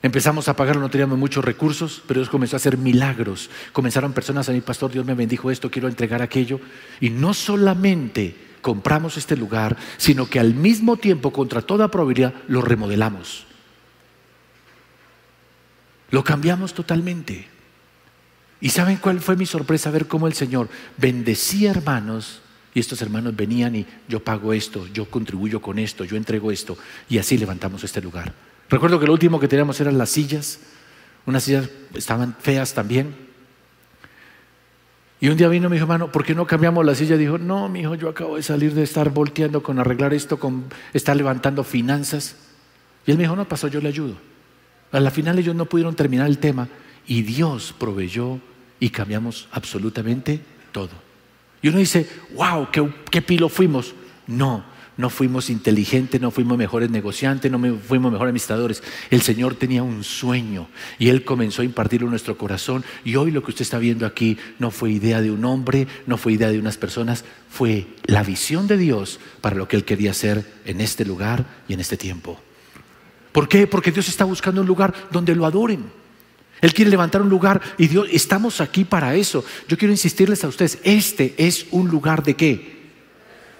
Empezamos 0.00 0.46
a 0.46 0.54
pagarlo, 0.54 0.80
no 0.80 0.90
teníamos 0.90 1.18
muchos 1.18 1.44
recursos, 1.44 2.04
pero 2.06 2.20
Dios 2.20 2.30
comenzó 2.30 2.54
a 2.54 2.58
hacer 2.58 2.78
milagros. 2.78 3.50
Comenzaron 3.72 4.12
personas 4.12 4.48
a 4.48 4.52
mi 4.52 4.60
pastor, 4.60 4.92
Dios 4.92 5.04
me 5.04 5.14
bendijo 5.14 5.50
esto, 5.50 5.72
quiero 5.72 5.88
entregar 5.88 6.22
aquello. 6.22 6.60
Y 7.00 7.10
no 7.10 7.34
solamente 7.34 8.36
compramos 8.60 9.16
este 9.16 9.36
lugar, 9.36 9.76
sino 9.96 10.30
que 10.30 10.38
al 10.38 10.54
mismo 10.54 10.98
tiempo, 10.98 11.32
contra 11.32 11.62
toda 11.62 11.90
probabilidad, 11.90 12.32
lo 12.46 12.62
remodelamos. 12.62 13.44
Lo 16.10 16.22
cambiamos 16.22 16.74
totalmente. 16.74 17.51
¿Y 18.62 18.68
saben 18.68 18.98
cuál 18.98 19.18
fue 19.20 19.34
mi 19.34 19.44
sorpresa? 19.44 19.90
Ver 19.90 20.06
cómo 20.06 20.28
el 20.28 20.34
Señor 20.34 20.68
bendecía 20.96 21.72
hermanos 21.72 22.40
y 22.72 22.78
estos 22.78 23.02
hermanos 23.02 23.34
venían 23.34 23.74
y 23.74 23.86
yo 24.08 24.22
pago 24.22 24.52
esto, 24.52 24.86
yo 24.94 25.10
contribuyo 25.10 25.60
con 25.60 25.80
esto, 25.80 26.04
yo 26.04 26.16
entrego 26.16 26.52
esto 26.52 26.78
y 27.08 27.18
así 27.18 27.36
levantamos 27.36 27.82
este 27.82 28.00
lugar. 28.00 28.32
Recuerdo 28.70 29.00
que 29.00 29.06
lo 29.06 29.14
último 29.14 29.40
que 29.40 29.48
teníamos 29.48 29.80
eran 29.80 29.98
las 29.98 30.10
sillas. 30.10 30.60
Unas 31.26 31.42
sillas 31.42 31.68
estaban 31.94 32.36
feas 32.38 32.72
también. 32.72 33.16
Y 35.18 35.28
un 35.28 35.36
día 35.36 35.48
vino 35.48 35.68
mi 35.68 35.78
hermano, 35.78 36.12
¿por 36.12 36.24
qué 36.24 36.32
no 36.32 36.46
cambiamos 36.46 36.86
la 36.86 36.94
silla? 36.94 37.16
Dijo, 37.16 37.38
no, 37.38 37.68
mi 37.68 37.80
hijo, 37.80 37.96
yo 37.96 38.08
acabo 38.08 38.36
de 38.36 38.44
salir 38.44 38.74
de 38.74 38.84
estar 38.84 39.10
volteando 39.10 39.64
con 39.64 39.80
arreglar 39.80 40.14
esto, 40.14 40.38
con 40.38 40.66
estar 40.92 41.16
levantando 41.16 41.64
finanzas. 41.64 42.36
Y 43.06 43.10
él 43.10 43.16
me 43.16 43.24
dijo, 43.24 43.34
no 43.34 43.48
pasó, 43.48 43.66
yo 43.66 43.80
le 43.80 43.88
ayudo. 43.88 44.14
A 44.92 45.00
la 45.00 45.10
final 45.10 45.36
ellos 45.40 45.56
no 45.56 45.66
pudieron 45.66 45.96
terminar 45.96 46.28
el 46.28 46.38
tema 46.38 46.68
y 47.08 47.22
Dios 47.22 47.74
proveyó 47.76 48.40
y 48.82 48.90
cambiamos 48.90 49.46
absolutamente 49.52 50.40
todo. 50.72 50.90
Y 51.62 51.68
uno 51.68 51.78
dice, 51.78 52.04
wow, 52.34 52.66
qué, 52.72 52.84
qué 53.12 53.22
pilo 53.22 53.48
fuimos. 53.48 53.94
No, 54.26 54.64
no 54.96 55.08
fuimos 55.08 55.50
inteligentes, 55.50 56.20
no 56.20 56.32
fuimos 56.32 56.58
mejores 56.58 56.90
negociantes, 56.90 57.48
no 57.48 57.60
fuimos 57.60 58.10
mejores 58.10 58.30
administradores. 58.30 58.82
El 59.08 59.22
Señor 59.22 59.54
tenía 59.54 59.84
un 59.84 60.02
sueño 60.02 60.66
y 60.98 61.10
Él 61.10 61.24
comenzó 61.24 61.62
a 61.62 61.64
impartirlo 61.64 62.08
en 62.08 62.10
nuestro 62.10 62.36
corazón. 62.36 62.84
Y 63.04 63.14
hoy 63.14 63.30
lo 63.30 63.44
que 63.44 63.52
usted 63.52 63.62
está 63.62 63.78
viendo 63.78 64.04
aquí 64.04 64.36
no 64.58 64.72
fue 64.72 64.90
idea 64.90 65.20
de 65.20 65.30
un 65.30 65.44
hombre, 65.44 65.86
no 66.08 66.16
fue 66.16 66.32
idea 66.32 66.50
de 66.50 66.58
unas 66.58 66.76
personas, 66.76 67.24
fue 67.48 67.86
la 68.06 68.24
visión 68.24 68.66
de 68.66 68.78
Dios 68.78 69.20
para 69.40 69.54
lo 69.54 69.68
que 69.68 69.76
Él 69.76 69.84
quería 69.84 70.10
hacer 70.10 70.44
en 70.64 70.80
este 70.80 71.04
lugar 71.04 71.46
y 71.68 71.74
en 71.74 71.78
este 71.78 71.96
tiempo. 71.96 72.40
¿Por 73.30 73.48
qué? 73.48 73.68
Porque 73.68 73.92
Dios 73.92 74.08
está 74.08 74.24
buscando 74.24 74.60
un 74.60 74.66
lugar 74.66 74.92
donde 75.12 75.36
lo 75.36 75.46
adoren. 75.46 76.01
Él 76.62 76.72
quiere 76.72 76.90
levantar 76.90 77.20
un 77.20 77.28
lugar 77.28 77.60
y 77.76 77.88
Dios, 77.88 78.08
estamos 78.10 78.62
aquí 78.62 78.84
para 78.84 79.14
eso. 79.14 79.44
Yo 79.68 79.76
quiero 79.76 79.92
insistirles 79.92 80.42
a 80.44 80.48
ustedes, 80.48 80.78
este 80.84 81.34
es 81.36 81.66
un 81.70 81.88
lugar 81.88 82.22
de 82.22 82.34
qué? 82.34 82.82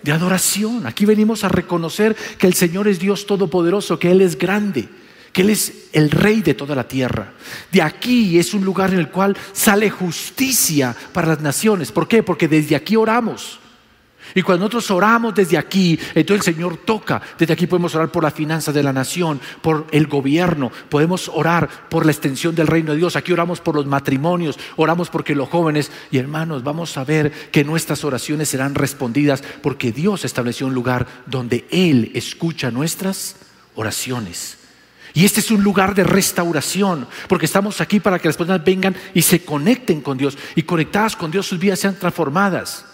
de 0.02 0.12
adoración. 0.12 0.86
Aquí 0.86 1.04
venimos 1.04 1.44
a 1.44 1.48
reconocer 1.48 2.16
que 2.38 2.46
el 2.46 2.54
Señor 2.54 2.88
es 2.88 2.98
Dios 2.98 3.26
todopoderoso, 3.26 3.98
que 3.98 4.10
Él 4.10 4.20
es 4.20 4.36
grande, 4.36 4.88
que 5.32 5.42
Él 5.42 5.50
es 5.50 5.88
el 5.92 6.10
rey 6.10 6.42
de 6.42 6.54
toda 6.54 6.74
la 6.74 6.86
tierra. 6.88 7.32
De 7.70 7.82
aquí 7.82 8.38
es 8.38 8.54
un 8.54 8.64
lugar 8.64 8.92
en 8.92 8.98
el 8.98 9.08
cual 9.08 9.36
sale 9.52 9.90
justicia 9.90 10.94
para 11.12 11.28
las 11.28 11.40
naciones. 11.40 11.92
¿Por 11.92 12.08
qué? 12.08 12.22
Porque 12.22 12.48
desde 12.48 12.76
aquí 12.76 12.96
oramos. 12.96 13.60
Y 14.34 14.42
cuando 14.42 14.64
nosotros 14.64 14.90
oramos 14.90 15.34
desde 15.34 15.58
aquí, 15.58 15.98
entonces 16.14 16.46
el 16.48 16.54
Señor 16.54 16.78
toca. 16.78 17.20
Desde 17.38 17.52
aquí 17.52 17.66
podemos 17.66 17.94
orar 17.94 18.10
por 18.10 18.22
las 18.22 18.34
finanzas 18.34 18.74
de 18.74 18.82
la 18.82 18.92
nación, 18.92 19.40
por 19.60 19.86
el 19.90 20.06
gobierno, 20.06 20.70
podemos 20.88 21.30
orar 21.32 21.68
por 21.88 22.06
la 22.06 22.12
extensión 22.12 22.54
del 22.54 22.66
reino 22.66 22.92
de 22.92 22.98
Dios. 22.98 23.16
Aquí 23.16 23.32
oramos 23.32 23.60
por 23.60 23.74
los 23.74 23.86
matrimonios, 23.86 24.58
oramos 24.76 25.10
porque 25.10 25.34
los 25.34 25.48
jóvenes 25.48 25.90
y 26.10 26.18
hermanos, 26.18 26.62
vamos 26.64 26.96
a 26.96 27.04
ver 27.04 27.32
que 27.50 27.64
nuestras 27.64 28.04
oraciones 28.04 28.48
serán 28.48 28.74
respondidas 28.74 29.42
porque 29.62 29.92
Dios 29.92 30.24
estableció 30.24 30.66
un 30.66 30.74
lugar 30.74 31.06
donde 31.26 31.66
Él 31.70 32.10
escucha 32.14 32.70
nuestras 32.70 33.36
oraciones. 33.74 34.58
Y 35.14 35.24
este 35.24 35.40
es 35.40 35.50
un 35.50 35.62
lugar 35.62 35.94
de 35.94 36.04
restauración, 36.04 37.06
porque 37.28 37.46
estamos 37.46 37.80
aquí 37.80 38.00
para 38.00 38.18
que 38.18 38.28
las 38.28 38.36
personas 38.36 38.64
vengan 38.64 38.96
y 39.12 39.22
se 39.22 39.44
conecten 39.44 40.00
con 40.00 40.16
Dios 40.16 40.38
y 40.54 40.62
conectadas 40.62 41.16
con 41.16 41.30
Dios 41.30 41.46
sus 41.46 41.58
vidas 41.58 41.80
sean 41.80 41.98
transformadas. 41.98 42.86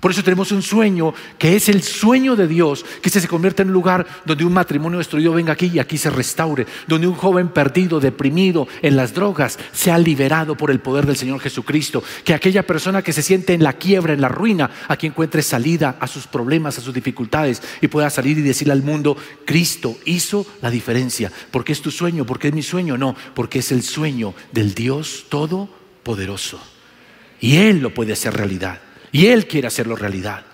Por 0.00 0.10
eso 0.10 0.22
tenemos 0.22 0.52
un 0.52 0.62
sueño 0.62 1.14
que 1.38 1.56
es 1.56 1.68
el 1.68 1.82
sueño 1.82 2.36
de 2.36 2.46
Dios, 2.46 2.84
que 3.02 3.10
se 3.10 3.26
convierte 3.26 3.62
en 3.62 3.68
un 3.68 3.74
lugar 3.74 4.06
donde 4.24 4.44
un 4.44 4.52
matrimonio 4.52 4.98
destruido 4.98 5.32
venga 5.32 5.52
aquí 5.52 5.70
y 5.72 5.78
aquí 5.78 5.98
se 5.98 6.10
restaure, 6.10 6.66
donde 6.86 7.06
un 7.06 7.14
joven 7.14 7.48
perdido, 7.48 8.00
deprimido 8.00 8.68
en 8.82 8.96
las 8.96 9.14
drogas, 9.14 9.58
sea 9.72 9.98
liberado 9.98 10.56
por 10.56 10.70
el 10.70 10.80
poder 10.80 11.06
del 11.06 11.16
Señor 11.16 11.40
Jesucristo, 11.40 12.02
que 12.24 12.34
aquella 12.34 12.66
persona 12.66 13.02
que 13.02 13.12
se 13.12 13.22
siente 13.22 13.54
en 13.54 13.62
la 13.62 13.74
quiebra, 13.74 14.12
en 14.12 14.20
la 14.20 14.28
ruina, 14.28 14.70
aquí 14.88 15.06
encuentre 15.06 15.42
salida 15.42 15.96
a 16.00 16.06
sus 16.06 16.26
problemas, 16.26 16.78
a 16.78 16.82
sus 16.82 16.94
dificultades 16.94 17.62
y 17.80 17.88
pueda 17.88 18.10
salir 18.10 18.38
y 18.38 18.42
decirle 18.42 18.72
al 18.72 18.82
mundo, 18.82 19.16
Cristo 19.44 19.96
hizo 20.04 20.46
la 20.62 20.70
diferencia, 20.70 21.32
porque 21.50 21.72
es 21.72 21.82
tu 21.82 21.90
sueño, 21.90 22.26
porque 22.26 22.48
es 22.48 22.54
mi 22.54 22.62
sueño, 22.62 22.96
no, 22.98 23.16
porque 23.34 23.60
es 23.60 23.72
el 23.72 23.82
sueño 23.82 24.34
del 24.52 24.74
Dios 24.74 25.26
Todopoderoso. 25.28 26.60
Y 27.40 27.56
Él 27.56 27.80
lo 27.80 27.92
puede 27.92 28.12
hacer 28.12 28.34
realidad. 28.34 28.80
Y 29.16 29.28
Él 29.28 29.46
quiere 29.46 29.66
hacerlo 29.66 29.96
realidad. 29.96 30.44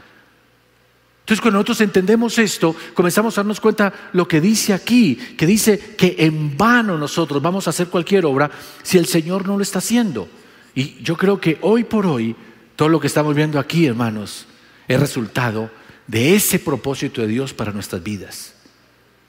Entonces 1.19 1.41
cuando 1.41 1.59
nosotros 1.59 1.81
entendemos 1.81 2.39
esto, 2.39 2.77
comenzamos 2.95 3.37
a 3.37 3.41
darnos 3.41 3.59
cuenta 3.59 3.93
lo 4.13 4.29
que 4.29 4.41
dice 4.41 4.73
aquí, 4.73 5.17
que 5.17 5.47
dice 5.47 5.97
que 5.99 6.15
en 6.21 6.57
vano 6.57 6.97
nosotros 6.97 7.43
vamos 7.43 7.67
a 7.67 7.71
hacer 7.71 7.89
cualquier 7.89 8.25
obra 8.25 8.49
si 8.85 8.99
el 8.99 9.07
Señor 9.07 9.49
no 9.49 9.57
lo 9.57 9.65
está 9.65 9.81
haciendo. 9.81 10.29
Y 10.77 11.03
yo 11.03 11.17
creo 11.17 11.41
que 11.41 11.59
hoy 11.63 11.83
por 11.83 12.07
hoy, 12.07 12.37
todo 12.77 12.89
lo 12.89 13.01
que 13.01 13.09
estamos 13.09 13.35
viendo 13.35 13.59
aquí, 13.59 13.87
hermanos, 13.87 14.47
es 14.87 15.01
resultado 15.01 15.69
de 16.07 16.37
ese 16.37 16.61
propósito 16.61 17.21
de 17.21 17.27
Dios 17.27 17.53
para 17.53 17.73
nuestras 17.73 18.01
vidas. 18.01 18.55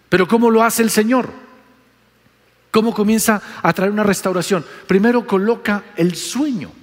Pero 0.09 0.27
¿cómo 0.27 0.51
lo 0.51 0.61
hace 0.61 0.83
el 0.83 0.91
Señor? 0.91 1.31
¿Cómo 2.69 2.93
comienza 2.93 3.41
a 3.63 3.73
traer 3.73 3.91
una 3.91 4.03
restauración? 4.03 4.63
Primero 4.85 5.25
coloca 5.25 5.85
el 5.95 6.13
sueño. 6.13 6.82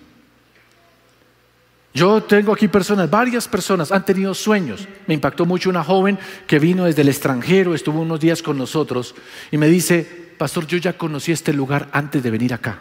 Yo 1.92 2.22
tengo 2.22 2.52
aquí 2.52 2.68
personas, 2.68 3.10
varias 3.10 3.48
personas 3.48 3.90
han 3.90 4.04
tenido 4.04 4.32
sueños. 4.32 4.86
Me 5.06 5.14
impactó 5.14 5.44
mucho 5.44 5.70
una 5.70 5.82
joven 5.82 6.18
que 6.46 6.60
vino 6.60 6.84
desde 6.84 7.02
el 7.02 7.08
extranjero, 7.08 7.74
estuvo 7.74 8.00
unos 8.00 8.20
días 8.20 8.42
con 8.42 8.56
nosotros 8.56 9.14
y 9.50 9.58
me 9.58 9.66
dice, 9.66 10.34
pastor, 10.38 10.66
yo 10.66 10.78
ya 10.78 10.96
conocí 10.96 11.32
este 11.32 11.52
lugar 11.52 11.88
antes 11.92 12.22
de 12.22 12.30
venir 12.30 12.54
acá. 12.54 12.78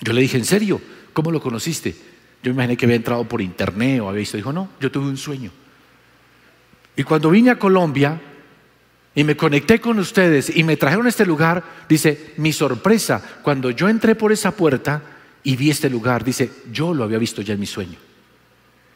Yo 0.00 0.12
le 0.12 0.20
dije, 0.20 0.36
¿en 0.36 0.44
serio? 0.44 0.80
¿Cómo 1.12 1.30
lo 1.30 1.40
conociste? 1.40 1.94
Yo 2.42 2.50
imaginé 2.50 2.76
que 2.76 2.86
había 2.86 2.96
entrado 2.96 3.24
por 3.24 3.40
internet 3.40 4.00
o 4.00 4.08
había 4.08 4.20
visto. 4.20 4.36
Dijo, 4.36 4.52
no, 4.52 4.68
yo 4.80 4.90
tuve 4.90 5.06
un 5.06 5.16
sueño. 5.16 5.52
Y 6.96 7.04
cuando 7.04 7.30
vine 7.30 7.50
a 7.50 7.58
Colombia 7.58 8.20
y 9.14 9.24
me 9.24 9.36
conecté 9.36 9.80
con 9.80 9.98
ustedes 9.98 10.54
y 10.54 10.64
me 10.64 10.76
trajeron 10.76 11.06
a 11.06 11.08
este 11.08 11.24
lugar, 11.24 11.62
dice, 11.88 12.34
mi 12.36 12.52
sorpresa, 12.52 13.22
cuando 13.42 13.70
yo 13.70 13.88
entré 13.88 14.16
por 14.16 14.32
esa 14.32 14.50
puerta 14.50 15.02
y 15.46 15.54
vi 15.54 15.70
este 15.70 15.88
lugar, 15.88 16.24
dice, 16.24 16.50
yo 16.72 16.92
lo 16.92 17.04
había 17.04 17.18
visto 17.18 17.40
ya 17.40 17.54
en 17.54 17.60
mi 17.60 17.66
sueño. 17.66 17.96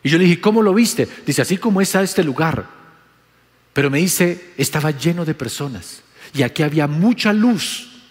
Y 0.02 0.09
yo 0.09 0.19
le 0.19 0.25
dije, 0.25 0.40
¿cómo 0.40 0.62
lo 0.62 0.75
viste? 0.75 1.07
Dice, 1.25 1.42
así 1.42 1.59
como 1.59 1.80
es 1.80 1.95
a 1.95 2.02
este 2.02 2.25
lugar. 2.25 2.66
Pero 3.73 3.88
me 3.88 4.00
dice, 4.00 4.50
estaba 4.57 4.90
lleno 4.90 5.25
de 5.25 5.35
personas 5.35 6.02
y 6.35 6.42
aquí 6.42 6.64
había 6.64 6.88
mucha 6.88 7.33
luz. 7.33 8.02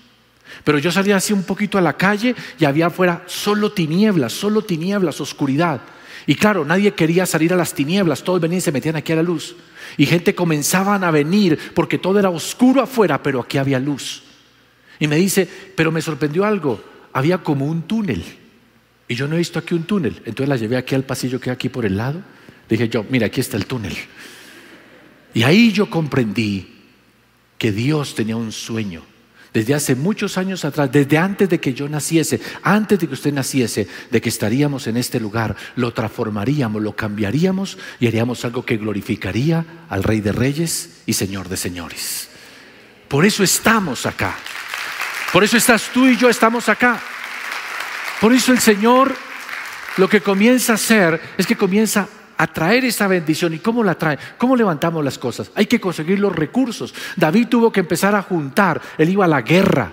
Pero 0.63 0.79
yo 0.79 0.89
salía 0.89 1.17
así 1.17 1.33
un 1.33 1.43
poquito 1.43 1.77
a 1.77 1.81
la 1.81 1.97
calle 1.97 2.33
y 2.57 2.63
había 2.63 2.85
afuera 2.85 3.23
solo 3.27 3.73
tinieblas, 3.73 4.31
solo 4.31 4.61
tinieblas, 4.61 5.19
oscuridad. 5.19 5.81
Y 6.25 6.35
claro, 6.35 6.63
nadie 6.63 6.93
quería 6.93 7.25
salir 7.25 7.51
a 7.51 7.57
las 7.57 7.73
tinieblas, 7.73 8.23
todos 8.23 8.39
venían 8.39 8.59
y 8.59 8.61
se 8.61 8.71
metían 8.71 8.95
aquí 8.95 9.11
a 9.11 9.17
la 9.17 9.23
luz. 9.23 9.57
Y 9.97 10.05
gente 10.05 10.33
comenzaban 10.33 11.03
a 11.03 11.11
venir 11.11 11.59
porque 11.75 11.97
todo 11.97 12.17
era 12.17 12.29
oscuro 12.29 12.81
afuera, 12.81 13.21
pero 13.21 13.41
aquí 13.41 13.57
había 13.57 13.79
luz. 13.79 14.23
Y 14.97 15.09
me 15.09 15.17
dice, 15.17 15.45
pero 15.75 15.91
me 15.91 16.01
sorprendió 16.01 16.45
algo, 16.45 16.81
había 17.13 17.39
como 17.39 17.65
un 17.65 17.83
túnel. 17.83 18.23
Y 19.07 19.15
yo 19.15 19.27
no 19.27 19.35
he 19.35 19.39
visto 19.39 19.59
aquí 19.59 19.73
un 19.73 19.83
túnel. 19.83 20.21
Entonces 20.25 20.49
la 20.49 20.55
llevé 20.55 20.77
aquí 20.77 20.95
al 20.95 21.03
pasillo 21.03 21.39
que 21.39 21.49
hay 21.49 21.55
aquí 21.55 21.69
por 21.69 21.85
el 21.85 21.97
lado. 21.97 22.21
Dije 22.69 22.89
yo, 22.89 23.05
mira, 23.09 23.27
aquí 23.27 23.41
está 23.41 23.57
el 23.57 23.65
túnel. 23.65 23.95
Y 25.33 25.43
ahí 25.43 25.71
yo 25.71 25.89
comprendí 25.89 26.75
que 27.57 27.71
Dios 27.71 28.15
tenía 28.15 28.37
un 28.37 28.51
sueño 28.51 29.03
desde 29.53 29.73
hace 29.73 29.95
muchos 29.95 30.37
años 30.37 30.63
atrás, 30.63 30.91
desde 30.91 31.17
antes 31.17 31.49
de 31.49 31.59
que 31.59 31.73
yo 31.73 31.89
naciese, 31.89 32.39
antes 32.61 32.99
de 32.99 33.07
que 33.07 33.13
usted 33.13 33.33
naciese, 33.33 33.87
de 34.11 34.21
que 34.21 34.29
estaríamos 34.29 34.87
en 34.87 34.97
este 34.97 35.19
lugar, 35.19 35.55
lo 35.75 35.91
transformaríamos, 35.91 36.81
lo 36.81 36.95
cambiaríamos 36.95 37.77
y 37.99 38.07
haríamos 38.07 38.45
algo 38.45 38.63
que 38.63 38.77
glorificaría 38.77 39.85
al 39.89 40.03
Rey 40.03 40.21
de 40.21 40.31
Reyes 40.31 41.01
y 41.05 41.13
Señor 41.13 41.49
de 41.49 41.57
Señores. 41.57 42.29
Por 43.07 43.25
eso 43.25 43.43
estamos 43.43 44.05
acá. 44.05 44.37
Por 45.31 45.43
eso 45.43 45.57
estás 45.57 45.89
tú 45.93 46.07
y 46.07 46.17
yo 46.17 46.29
estamos 46.29 46.69
acá. 46.69 46.99
Por 48.19 48.33
eso 48.33 48.51
el 48.51 48.59
Señor 48.59 49.15
lo 49.97 50.09
que 50.09 50.21
comienza 50.21 50.73
a 50.73 50.75
hacer 50.75 51.21
es 51.37 51.45
que 51.45 51.55
comienza 51.55 52.07
atraer 52.37 52.85
esa 52.85 53.07
bendición. 53.07 53.53
¿Y 53.53 53.59
cómo 53.59 53.83
la 53.83 53.95
trae? 53.95 54.17
¿Cómo 54.37 54.55
levantamos 54.55 55.03
las 55.03 55.17
cosas? 55.17 55.51
Hay 55.55 55.67
que 55.67 55.79
conseguir 55.79 56.19
los 56.19 56.35
recursos. 56.35 56.93
David 57.15 57.47
tuvo 57.47 57.71
que 57.71 57.81
empezar 57.81 58.15
a 58.15 58.23
juntar. 58.23 58.81
Él 58.97 59.09
iba 59.09 59.25
a 59.25 59.27
la 59.27 59.41
guerra 59.41 59.91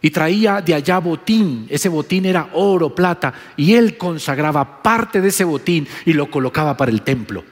y 0.00 0.10
traía 0.10 0.60
de 0.60 0.74
allá 0.74 0.98
botín. 0.98 1.66
Ese 1.68 1.88
botín 1.88 2.24
era 2.24 2.48
oro, 2.54 2.94
plata. 2.94 3.32
Y 3.56 3.74
él 3.74 3.98
consagraba 3.98 4.82
parte 4.82 5.20
de 5.20 5.28
ese 5.28 5.44
botín 5.44 5.86
y 6.06 6.12
lo 6.12 6.30
colocaba 6.30 6.76
para 6.76 6.90
el 6.90 7.02
templo. 7.02 7.44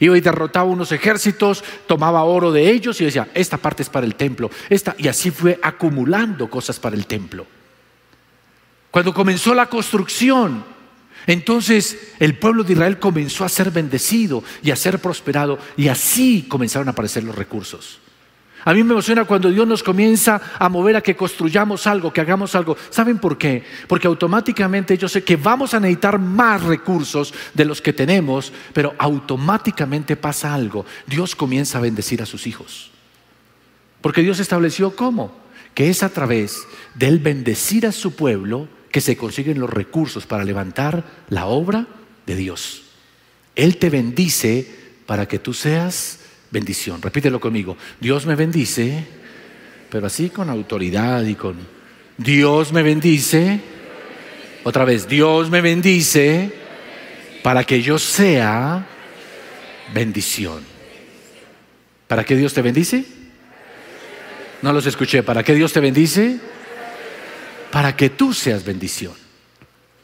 Iba 0.00 0.16
y 0.16 0.20
derrotaba 0.20 0.64
unos 0.64 0.92
ejércitos, 0.92 1.62
tomaba 1.86 2.24
oro 2.24 2.50
de 2.50 2.70
ellos 2.70 3.00
y 3.00 3.04
decía, 3.04 3.28
esta 3.34 3.58
parte 3.58 3.82
es 3.82 3.88
para 3.90 4.06
el 4.06 4.16
templo. 4.16 4.50
Esta, 4.68 4.96
y 4.98 5.06
así 5.08 5.30
fue 5.30 5.60
acumulando 5.62 6.50
cosas 6.50 6.80
para 6.80 6.96
el 6.96 7.06
templo. 7.06 7.46
Cuando 8.90 9.14
comenzó 9.14 9.54
la 9.54 9.66
construcción, 9.66 10.64
entonces 11.26 12.14
el 12.18 12.38
pueblo 12.38 12.64
de 12.64 12.72
Israel 12.72 12.98
comenzó 12.98 13.44
a 13.44 13.48
ser 13.48 13.70
bendecido 13.70 14.42
y 14.62 14.70
a 14.70 14.76
ser 14.76 14.98
prosperado 14.98 15.58
y 15.76 15.88
así 15.88 16.46
comenzaron 16.48 16.88
a 16.88 16.92
aparecer 16.92 17.22
los 17.22 17.36
recursos. 17.36 18.00
A 18.64 18.74
mí 18.74 18.82
me 18.84 18.92
emociona 18.92 19.24
cuando 19.24 19.50
Dios 19.50 19.66
nos 19.66 19.82
comienza 19.82 20.40
a 20.58 20.68
mover 20.68 20.96
a 20.96 21.00
que 21.00 21.16
construyamos 21.16 21.86
algo, 21.86 22.12
que 22.12 22.20
hagamos 22.20 22.54
algo. 22.54 22.76
¿Saben 22.90 23.18
por 23.18 23.38
qué? 23.38 23.64
Porque 23.86 24.06
automáticamente 24.06 24.98
yo 24.98 25.08
sé 25.08 25.24
que 25.24 25.36
vamos 25.36 25.72
a 25.72 25.80
necesitar 25.80 26.18
más 26.18 26.62
recursos 26.62 27.32
de 27.54 27.64
los 27.64 27.80
que 27.80 27.92
tenemos, 27.92 28.52
pero 28.72 28.94
automáticamente 28.98 30.16
pasa 30.16 30.54
algo. 30.54 30.84
Dios 31.06 31.34
comienza 31.34 31.78
a 31.78 31.82
bendecir 31.82 32.22
a 32.22 32.26
sus 32.26 32.46
hijos. 32.46 32.90
Porque 34.00 34.22
Dios 34.22 34.40
estableció 34.40 34.94
cómo? 34.94 35.32
Que 35.74 35.88
es 35.88 36.02
a 36.02 36.10
través 36.10 36.66
del 36.94 37.18
bendecir 37.18 37.86
a 37.86 37.92
su 37.92 38.14
pueblo 38.14 38.68
que 38.90 39.00
se 39.00 39.16
consiguen 39.16 39.60
los 39.60 39.70
recursos 39.70 40.26
para 40.26 40.44
levantar 40.44 41.04
la 41.28 41.46
obra 41.46 41.86
de 42.26 42.36
Dios. 42.36 42.82
Él 43.56 43.76
te 43.78 43.90
bendice 43.90 44.80
para 45.06 45.26
que 45.26 45.38
tú 45.38 45.54
seas 45.54 46.19
bendición. 46.50 47.00
Repítelo 47.00 47.40
conmigo. 47.40 47.76
Dios 48.00 48.26
me 48.26 48.34
bendice, 48.34 49.04
pero 49.90 50.06
así 50.06 50.30
con 50.30 50.50
autoridad 50.50 51.22
y 51.24 51.34
con 51.34 51.56
Dios 52.16 52.72
me 52.72 52.82
bendice. 52.82 53.60
Otra 54.64 54.84
vez, 54.84 55.08
Dios 55.08 55.50
me 55.50 55.60
bendice 55.60 56.52
para 57.42 57.64
que 57.64 57.82
yo 57.82 57.98
sea 57.98 58.86
bendición. 59.94 60.62
¿Para 62.06 62.24
qué 62.24 62.36
Dios 62.36 62.52
te 62.52 62.62
bendice? 62.62 63.04
No 64.62 64.72
los 64.72 64.86
escuché. 64.86 65.22
¿Para 65.22 65.42
qué 65.42 65.54
Dios 65.54 65.72
te 65.72 65.80
bendice? 65.80 66.40
para 67.70 67.96
que 67.96 68.10
tú 68.10 68.34
seas 68.34 68.64
bendición. 68.64 69.12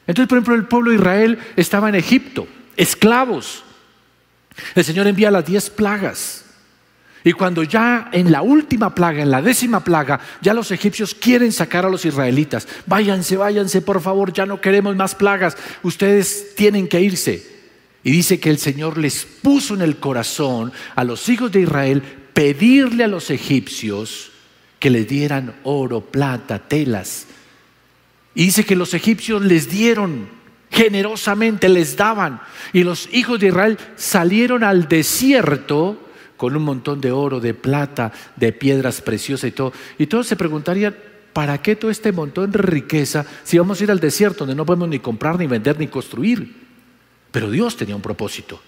Entonces, 0.06 0.28
por 0.28 0.38
ejemplo, 0.38 0.54
el 0.54 0.66
pueblo 0.66 0.90
de 0.90 0.96
Israel 0.96 1.38
estaba 1.56 1.88
en 1.88 1.96
Egipto, 1.96 2.46
esclavos. 2.76 3.64
El 4.74 4.84
Señor 4.84 5.06
envía 5.06 5.30
las 5.30 5.46
diez 5.46 5.70
plagas. 5.70 6.44
Y 7.24 7.32
cuando 7.32 7.64
ya 7.64 8.08
en 8.12 8.30
la 8.30 8.42
última 8.42 8.94
plaga, 8.94 9.22
en 9.22 9.30
la 9.30 9.42
décima 9.42 9.82
plaga, 9.82 10.20
ya 10.40 10.54
los 10.54 10.70
egipcios 10.70 11.14
quieren 11.14 11.50
sacar 11.50 11.84
a 11.84 11.90
los 11.90 12.04
israelitas. 12.04 12.68
Váyanse, 12.86 13.36
váyanse, 13.36 13.82
por 13.82 14.00
favor, 14.00 14.32
ya 14.32 14.46
no 14.46 14.60
queremos 14.60 14.94
más 14.94 15.14
plagas. 15.14 15.56
Ustedes 15.82 16.54
tienen 16.54 16.86
que 16.86 17.00
irse. 17.00 17.44
Y 18.04 18.12
dice 18.12 18.38
que 18.38 18.50
el 18.50 18.58
Señor 18.58 18.96
les 18.98 19.24
puso 19.24 19.74
en 19.74 19.82
el 19.82 19.96
corazón 19.96 20.72
a 20.94 21.02
los 21.02 21.28
hijos 21.28 21.50
de 21.50 21.62
Israel 21.62 22.02
pedirle 22.32 23.02
a 23.02 23.08
los 23.08 23.30
egipcios 23.30 24.30
que 24.78 24.90
les 24.90 25.08
dieran 25.08 25.56
oro, 25.64 26.02
plata, 26.02 26.60
telas, 26.60 27.26
y 28.36 28.44
dice 28.44 28.64
que 28.64 28.76
los 28.76 28.92
egipcios 28.92 29.42
les 29.42 29.70
dieron 29.70 30.28
generosamente, 30.70 31.68
les 31.68 31.96
daban. 31.96 32.40
Y 32.72 32.84
los 32.84 33.08
hijos 33.12 33.40
de 33.40 33.48
Israel 33.48 33.78
salieron 33.96 34.64
al 34.64 34.88
desierto 34.88 36.02
con 36.36 36.56
un 36.56 36.62
montón 36.62 37.00
de 37.00 37.12
oro, 37.12 37.40
de 37.40 37.54
plata, 37.54 38.12
de 38.36 38.52
piedras 38.52 39.00
preciosas 39.00 39.48
y 39.48 39.52
todo. 39.52 39.72
Y 39.98 40.06
todos 40.06 40.26
se 40.26 40.36
preguntarían, 40.36 40.94
¿para 41.32 41.58
qué 41.58 41.76
todo 41.76 41.90
este 41.90 42.12
montón 42.12 42.50
de 42.50 42.58
riqueza 42.58 43.24
si 43.42 43.58
vamos 43.58 43.80
a 43.80 43.84
ir 43.84 43.90
al 43.90 44.00
desierto 44.00 44.40
donde 44.40 44.54
no 44.54 44.66
podemos 44.66 44.88
ni 44.88 44.98
comprar, 44.98 45.38
ni 45.38 45.46
vender, 45.46 45.78
ni 45.78 45.86
construir? 45.88 46.66
Pero 47.30 47.50
Dios 47.50 47.76
tenía 47.76 47.96
un 47.96 48.02
propósito. 48.02 48.62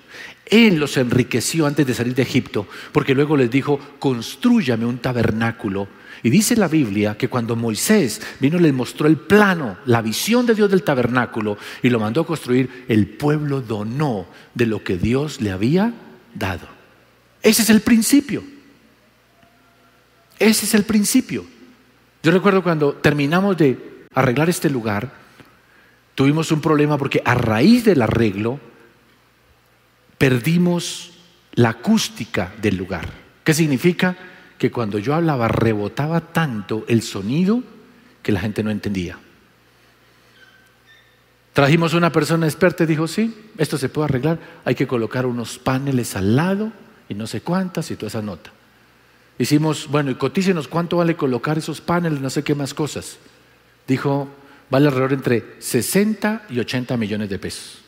Él 0.44 0.76
los 0.76 0.96
enriqueció 0.96 1.66
antes 1.66 1.86
de 1.86 1.94
salir 1.94 2.14
de 2.14 2.22
Egipto, 2.22 2.66
porque 2.92 3.14
luego 3.14 3.36
les 3.36 3.50
dijo, 3.50 3.78
construyame 3.98 4.84
un 4.84 4.98
tabernáculo 4.98 5.88
y 6.22 6.30
dice 6.30 6.56
la 6.56 6.68
Biblia 6.68 7.16
que 7.16 7.28
cuando 7.28 7.56
Moisés 7.56 8.20
vino 8.40 8.58
les 8.58 8.72
mostró 8.72 9.06
el 9.06 9.16
plano, 9.16 9.78
la 9.86 10.02
visión 10.02 10.46
de 10.46 10.54
Dios 10.54 10.70
del 10.70 10.82
tabernáculo 10.82 11.58
y 11.82 11.90
lo 11.90 12.00
mandó 12.00 12.22
a 12.22 12.26
construir, 12.26 12.84
el 12.88 13.06
pueblo 13.06 13.60
donó 13.60 14.26
de 14.54 14.66
lo 14.66 14.82
que 14.82 14.96
Dios 14.96 15.40
le 15.40 15.50
había 15.50 15.92
dado. 16.34 16.66
Ese 17.42 17.62
es 17.62 17.70
el 17.70 17.80
principio. 17.80 18.42
Ese 20.38 20.66
es 20.66 20.74
el 20.74 20.84
principio. 20.84 21.44
Yo 22.22 22.30
recuerdo 22.32 22.62
cuando 22.62 22.94
terminamos 22.94 23.56
de 23.56 24.06
arreglar 24.14 24.48
este 24.48 24.70
lugar, 24.70 25.12
tuvimos 26.14 26.50
un 26.50 26.60
problema 26.60 26.98
porque 26.98 27.22
a 27.24 27.34
raíz 27.34 27.84
del 27.84 28.02
arreglo 28.02 28.60
perdimos 30.16 31.12
la 31.52 31.70
acústica 31.70 32.52
del 32.60 32.76
lugar. 32.76 33.08
¿Qué 33.44 33.54
significa? 33.54 34.16
Que 34.58 34.70
cuando 34.70 34.98
yo 34.98 35.14
hablaba 35.14 35.48
rebotaba 35.48 36.20
tanto 36.20 36.84
el 36.88 37.02
sonido 37.02 37.62
que 38.22 38.32
la 38.32 38.40
gente 38.40 38.62
no 38.62 38.70
entendía. 38.70 39.18
Trajimos 41.52 41.94
una 41.94 42.12
persona 42.12 42.46
experta 42.46 42.84
y 42.84 42.86
dijo, 42.86 43.08
sí, 43.08 43.34
esto 43.56 43.78
se 43.78 43.88
puede 43.88 44.06
arreglar, 44.06 44.38
hay 44.64 44.74
que 44.74 44.86
colocar 44.86 45.26
unos 45.26 45.58
paneles 45.58 46.14
al 46.14 46.36
lado 46.36 46.72
y 47.08 47.14
no 47.14 47.26
sé 47.26 47.40
cuántas 47.40 47.90
y 47.90 47.96
toda 47.96 48.08
esa 48.08 48.22
nota. 48.22 48.52
Hicimos, 49.38 49.88
bueno, 49.88 50.10
y 50.10 50.16
cotícenos 50.16 50.68
cuánto 50.68 50.98
vale 50.98 51.16
colocar 51.16 51.58
esos 51.58 51.80
paneles, 51.80 52.20
no 52.20 52.30
sé 52.30 52.42
qué 52.42 52.54
más 52.54 52.74
cosas. 52.74 53.18
Dijo, 53.86 54.28
vale 54.70 54.88
alrededor 54.88 55.12
entre 55.12 55.54
60 55.58 56.46
y 56.50 56.58
80 56.58 56.96
millones 56.96 57.28
de 57.30 57.38
pesos. 57.38 57.78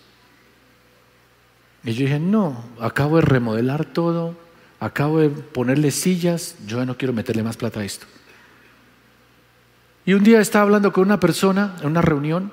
Y 1.85 1.93
yo 1.93 2.07
dije, 2.07 2.19
no, 2.19 2.65
acabo 2.81 3.17
de 3.17 3.23
remodelar 3.23 3.85
todo, 3.85 4.37
acabo 4.81 5.21
de 5.21 5.29
ponerle 5.29 5.91
sillas, 5.91 6.57
yo 6.67 6.85
no 6.85 6.97
quiero 6.97 7.13
meterle 7.13 7.43
más 7.43 7.57
plata 7.57 7.81
a 7.81 7.85
esto. 7.85 8.07
Y 10.07 10.15
un 10.15 10.25
día 10.25 10.41
estaba 10.41 10.65
hablando 10.65 10.93
con 10.93 11.05
una 11.05 11.21
persona 11.21 11.77
en 11.81 11.87
una 11.87 12.01
reunión, 12.01 12.51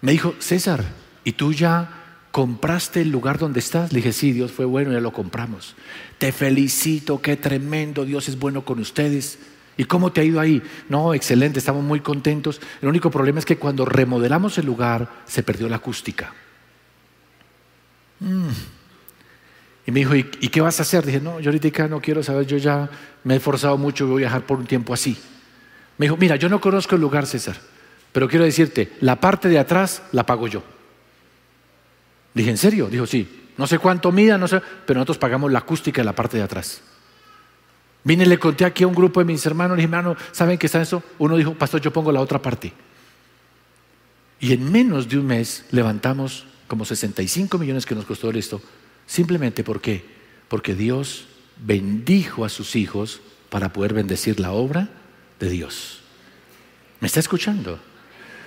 me 0.00 0.12
dijo, 0.12 0.34
César, 0.40 0.84
¿y 1.24 1.32
tú 1.32 1.52
ya 1.52 1.88
compraste 2.32 3.00
el 3.00 3.10
lugar 3.10 3.38
donde 3.38 3.60
estás? 3.60 3.92
Le 3.92 3.98
dije, 3.98 4.12
sí, 4.12 4.32
Dios 4.32 4.52
fue 4.52 4.64
bueno, 4.64 4.92
ya 4.92 5.00
lo 5.00 5.12
compramos. 5.12 5.76
Te 6.18 6.32
felicito, 6.32 7.22
qué 7.22 7.36
tremendo, 7.36 8.04
Dios 8.04 8.28
es 8.28 8.38
bueno 8.38 8.64
con 8.64 8.80
ustedes. 8.80 9.38
¿Y 9.76 9.84
cómo 9.84 10.10
te 10.12 10.20
ha 10.20 10.24
ido 10.24 10.40
ahí? 10.40 10.62
No, 10.88 11.14
excelente, 11.14 11.60
estamos 11.60 11.84
muy 11.84 12.00
contentos. 12.00 12.60
El 12.82 12.88
único 12.88 13.10
problema 13.10 13.38
es 13.38 13.44
que 13.44 13.56
cuando 13.56 13.84
remodelamos 13.84 14.58
el 14.58 14.66
lugar 14.66 15.08
se 15.26 15.42
perdió 15.42 15.68
la 15.68 15.76
acústica. 15.76 16.34
Mm. 18.20 18.75
Y 19.86 19.92
me 19.92 20.00
dijo, 20.00 20.16
¿y, 20.16 20.24
qué 20.24 20.60
vas 20.60 20.80
a 20.80 20.82
hacer? 20.82 21.06
Dije, 21.06 21.20
no, 21.20 21.38
yo 21.38 21.50
ahorita 21.50 21.86
no 21.86 22.00
quiero 22.00 22.22
saber, 22.22 22.44
yo 22.44 22.56
ya 22.56 22.90
me 23.22 23.34
he 23.34 23.36
esforzado 23.36 23.78
mucho 23.78 24.06
voy 24.06 24.16
a 24.16 24.26
viajar 24.26 24.42
por 24.42 24.58
un 24.58 24.66
tiempo 24.66 24.92
así. 24.92 25.16
Me 25.96 26.06
dijo, 26.06 26.16
mira, 26.16 26.34
yo 26.36 26.48
no 26.48 26.60
conozco 26.60 26.96
el 26.96 27.00
lugar, 27.00 27.26
César, 27.26 27.56
pero 28.10 28.28
quiero 28.28 28.44
decirte, 28.44 28.92
la 29.00 29.20
parte 29.20 29.48
de 29.48 29.60
atrás 29.60 30.02
la 30.10 30.26
pago 30.26 30.48
yo. 30.48 30.62
Dije, 32.34 32.50
¿en 32.50 32.58
serio? 32.58 32.88
Dijo, 32.88 33.06
sí. 33.06 33.44
No 33.56 33.66
sé 33.66 33.78
cuánto 33.78 34.12
mida, 34.12 34.36
no 34.36 34.48
sé, 34.48 34.60
pero 34.84 34.98
nosotros 34.98 35.18
pagamos 35.18 35.50
la 35.50 35.60
acústica 35.60 36.02
de 36.02 36.04
la 36.04 36.14
parte 36.14 36.36
de 36.36 36.42
atrás. 36.42 36.82
Vine 38.04 38.24
y 38.24 38.26
le 38.26 38.38
conté 38.38 38.64
aquí 38.64 38.84
a 38.84 38.86
un 38.86 38.94
grupo 38.94 39.20
de 39.20 39.24
mis 39.24 39.46
hermanos, 39.46 39.76
dije, 39.76 39.86
hermano, 39.86 40.16
¿saben 40.32 40.58
qué 40.58 40.66
está 40.66 40.82
eso? 40.82 41.02
Uno 41.18 41.36
dijo, 41.36 41.54
pastor, 41.54 41.80
yo 41.80 41.92
pongo 41.92 42.12
la 42.12 42.20
otra 42.20 42.42
parte. 42.42 42.72
Y 44.40 44.52
en 44.52 44.70
menos 44.70 45.08
de 45.08 45.18
un 45.18 45.26
mes 45.26 45.64
levantamos 45.70 46.44
como 46.66 46.84
65 46.84 47.56
millones 47.56 47.86
que 47.86 47.94
nos 47.94 48.04
costó 48.04 48.30
esto, 48.30 48.60
simplemente 49.06 49.64
porque 49.64 50.16
porque 50.48 50.74
Dios 50.74 51.26
bendijo 51.64 52.44
a 52.44 52.48
sus 52.48 52.76
hijos 52.76 53.20
para 53.50 53.72
poder 53.72 53.94
bendecir 53.94 54.38
la 54.40 54.52
obra 54.52 54.88
de 55.40 55.48
Dios. 55.48 56.00
¿Me 57.00 57.06
está 57.06 57.20
escuchando? 57.20 57.78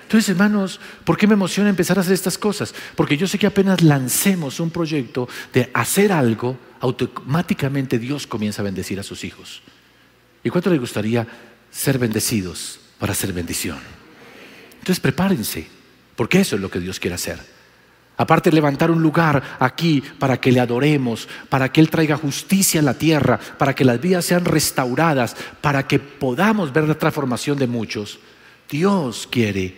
Entonces, 0.04 0.30
hermanos, 0.30 0.80
¿por 1.04 1.18
qué 1.18 1.28
me 1.28 1.34
emociona 1.34 1.70
empezar 1.70 1.98
a 1.98 2.02
hacer 2.02 2.14
estas 2.14 2.38
cosas? 2.38 2.74
Porque 2.96 3.16
yo 3.16 3.28
sé 3.28 3.38
que 3.38 3.46
apenas 3.46 3.82
lancemos 3.82 4.60
un 4.60 4.72
proyecto 4.72 5.30
de 5.54 5.70
hacer 5.74 6.12
algo, 6.12 6.58
automáticamente 6.80 8.00
Dios 8.00 8.26
comienza 8.26 8.62
a 8.62 8.66
bendecir 8.66 9.00
a 9.00 9.04
sus 9.04 9.24
hijos. 9.24 9.62
¿Y 10.44 10.50
cuánto 10.50 10.72
le 10.72 10.80
gustaría 10.80 11.28
ser 11.70 12.00
bendecidos 12.00 12.80
para 12.98 13.12
hacer 13.12 13.34
bendición? 13.34 13.78
Entonces, 14.80 15.00
prepárense, 15.00 15.68
porque 16.16 16.40
eso 16.40 16.56
es 16.56 16.62
lo 16.62 16.72
que 16.72 16.80
Dios 16.80 17.00
quiere 17.00 17.16
hacer. 17.16 17.59
Aparte 18.20 18.52
levantar 18.52 18.92
un 18.92 19.02
lugar 19.02 19.42
aquí 19.60 20.04
para 20.20 20.42
que 20.42 20.52
le 20.52 20.60
adoremos, 20.60 21.30
para 21.48 21.72
que 21.72 21.80
Él 21.80 21.90
traiga 21.90 22.18
justicia 22.18 22.82
a 22.82 22.84
la 22.84 22.94
tierra, 22.94 23.40
para 23.58 23.74
que 23.74 23.86
las 23.86 24.02
vidas 24.02 24.26
sean 24.26 24.44
restauradas, 24.44 25.38
para 25.62 25.88
que 25.88 26.00
podamos 26.00 26.74
ver 26.74 26.86
la 26.86 26.96
transformación 26.96 27.58
de 27.58 27.68
muchos. 27.68 28.20
Dios 28.70 29.26
quiere 29.32 29.74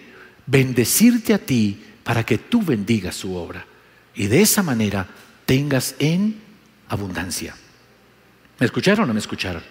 bendecirte 0.47 1.35
a 1.35 1.37
ti 1.37 1.79
para 2.03 2.25
que 2.25 2.39
tú 2.39 2.63
bendigas 2.63 3.15
su 3.15 3.35
obra 3.35 3.63
y 4.15 4.25
de 4.25 4.41
esa 4.41 4.63
manera 4.63 5.05
tengas 5.45 5.93
en 5.99 6.41
abundancia. 6.89 7.53
¿Me 8.57 8.65
escucharon 8.65 9.03
o 9.03 9.07
no 9.07 9.13
me 9.13 9.19
escucharon? 9.19 9.61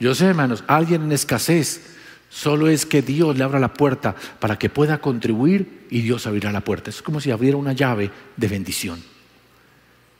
Yo 0.00 0.14
sé, 0.14 0.24
hermanos, 0.28 0.64
alguien 0.66 1.02
en 1.02 1.12
escasez 1.12 1.98
Solo 2.32 2.68
es 2.68 2.86
que 2.86 3.02
Dios 3.02 3.36
le 3.36 3.44
abra 3.44 3.60
la 3.60 3.74
puerta 3.74 4.16
para 4.40 4.58
que 4.58 4.70
pueda 4.70 5.02
contribuir 5.02 5.86
y 5.90 6.00
Dios 6.00 6.26
abrirá 6.26 6.50
la 6.50 6.62
puerta. 6.62 6.88
Es 6.88 7.02
como 7.02 7.20
si 7.20 7.30
abriera 7.30 7.58
una 7.58 7.74
llave 7.74 8.10
de 8.38 8.48
bendición. 8.48 9.02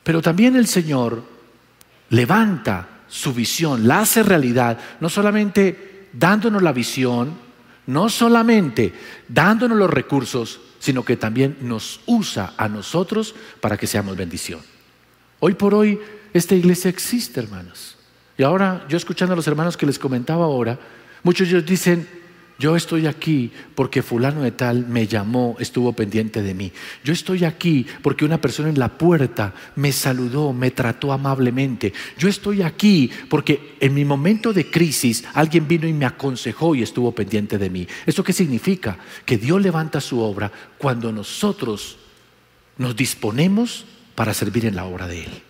Pero 0.03 0.21
también 0.21 0.55
el 0.55 0.67
Señor 0.67 1.25
levanta 2.11 2.87
su 3.09 3.33
visión, 3.33 3.89
la 3.89 4.01
hace 4.01 4.23
realidad, 4.23 4.79
no 5.01 5.09
solamente 5.09 6.09
dándonos 6.13 6.63
la 6.63 6.73
visión, 6.73 7.33
no 7.87 8.11
solamente 8.11 8.93
dándonos 9.27 9.79
los 9.79 9.91
recursos, 9.91 10.61
sino 10.81 11.07
que 11.07 11.17
también 11.17 11.57
nos 11.63 12.01
usa 12.05 12.53
a 12.59 12.69
nosotros 12.69 13.35
para 13.63 13.79
que 13.79 13.87
seamos 13.87 14.19
bendición. 14.19 14.61
Hoy 15.41 15.55
por 15.55 15.73
hoy 15.73 15.99
esta 16.35 16.55
iglesia 16.55 16.91
existe, 16.91 17.41
hermanos. 17.41 17.97
Y 18.37 18.43
ahora 18.43 18.85
yo 18.87 18.99
escuchando 18.99 19.33
a 19.33 19.37
los 19.37 19.47
hermanos 19.47 19.79
que 19.79 19.87
les 19.87 19.99
comentaba 19.99 20.45
ahora, 20.45 20.79
Muchos 21.23 21.49
de 21.49 21.57
ellos 21.57 21.69
dicen, 21.69 22.07
yo 22.63 22.77
estoy 22.77 23.09
aquí 23.09 23.51
porque 23.75 24.03
fulano 24.03 24.43
de 24.43 24.53
tal 24.53 24.87
me 24.87 25.09
llamó, 25.09 25.57
estuvo 25.59 25.93
pendiente 25.95 26.43
de 26.43 26.55
mí. 26.55 26.71
Yo 27.03 27.13
estoy 27.13 27.45
aquí 27.45 27.85
porque 28.03 28.25
una 28.25 28.41
persona 28.41 28.69
en 28.69 28.79
la 28.79 28.97
puerta 28.97 29.53
me 29.75 29.91
saludó, 29.91 30.53
me 30.53 30.71
trató 30.71 31.13
amablemente. 31.13 31.93
Yo 32.19 32.29
estoy 32.29 32.63
aquí 32.63 33.11
porque 33.29 33.75
en 33.81 33.95
mi 33.95 34.05
momento 34.05 34.53
de 34.53 34.71
crisis 34.71 35.25
alguien 35.35 35.67
vino 35.67 35.89
y 35.89 35.93
me 35.93 36.07
aconsejó 36.07 36.77
y 36.77 36.83
estuvo 36.83 37.13
pendiente 37.13 37.59
de 37.59 37.69
mí. 37.69 37.87
¿Esto 38.07 38.23
qué 38.23 38.33
significa? 38.33 38.97
Que 39.25 39.39
Dios 39.39 39.61
levanta 39.61 40.01
su 40.01 40.21
obra 40.21 40.53
cuando 40.79 41.11
nosotros 41.11 41.99
nos 42.79 42.95
disponemos 42.95 43.87
para 44.15 44.35
servir 44.35 44.67
en 44.67 44.77
la 44.77 44.85
obra 44.85 45.09
de 45.09 45.25
Él. 45.25 45.43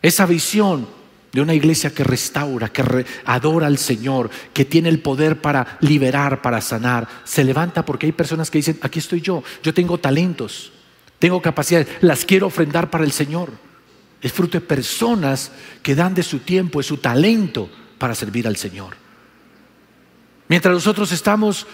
Esa 0.00 0.24
visión 0.24 0.88
de 1.36 1.42
una 1.42 1.52
iglesia 1.52 1.92
que 1.92 2.02
restaura, 2.02 2.70
que 2.70 3.04
adora 3.26 3.66
al 3.66 3.76
Señor, 3.76 4.30
que 4.54 4.64
tiene 4.64 4.88
el 4.88 5.00
poder 5.00 5.42
para 5.42 5.76
liberar, 5.82 6.40
para 6.40 6.62
sanar, 6.62 7.06
se 7.24 7.44
levanta 7.44 7.84
porque 7.84 8.06
hay 8.06 8.12
personas 8.12 8.50
que 8.50 8.56
dicen, 8.56 8.78
aquí 8.80 9.00
estoy 9.00 9.20
yo, 9.20 9.44
yo 9.62 9.74
tengo 9.74 9.98
talentos, 9.98 10.72
tengo 11.18 11.42
capacidades, 11.42 11.88
las 12.00 12.24
quiero 12.24 12.46
ofrendar 12.46 12.88
para 12.88 13.04
el 13.04 13.12
Señor. 13.12 13.50
Es 14.22 14.32
fruto 14.32 14.58
de 14.58 14.62
personas 14.62 15.52
que 15.82 15.94
dan 15.94 16.14
de 16.14 16.22
su 16.22 16.38
tiempo, 16.38 16.78
de 16.78 16.84
su 16.84 16.96
talento 16.96 17.68
para 17.98 18.14
servir 18.14 18.46
al 18.46 18.56
Señor. 18.56 18.96
Mientras 20.48 20.72
nosotros 20.72 21.12
estamos 21.12 21.66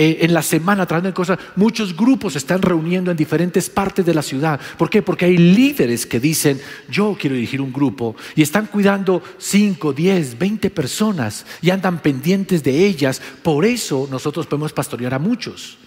eh, 0.00 0.18
en 0.20 0.32
la 0.32 0.42
semana 0.42 0.86
tratando 0.86 1.08
de 1.08 1.12
cosas, 1.12 1.40
muchos 1.56 1.96
grupos 1.96 2.36
están 2.36 2.62
reuniendo 2.62 3.10
en 3.10 3.16
diferentes 3.16 3.68
partes 3.68 4.06
de 4.06 4.14
la 4.14 4.22
ciudad. 4.22 4.60
¿Por 4.76 4.88
qué? 4.88 5.02
Porque 5.02 5.24
hay 5.24 5.36
líderes 5.36 6.06
que 6.06 6.20
dicen, 6.20 6.60
yo 6.88 7.16
quiero 7.18 7.34
dirigir 7.34 7.60
un 7.60 7.72
grupo 7.72 8.14
y 8.36 8.42
están 8.42 8.66
cuidando 8.66 9.20
5, 9.38 9.92
10, 9.92 10.38
20 10.38 10.70
personas 10.70 11.44
y 11.60 11.70
andan 11.70 12.00
pendientes 12.00 12.62
de 12.62 12.86
ellas. 12.86 13.20
Por 13.42 13.64
eso 13.64 14.06
nosotros 14.08 14.46
podemos 14.46 14.72
pastorear 14.72 15.14
a 15.14 15.18
muchos. 15.18 15.78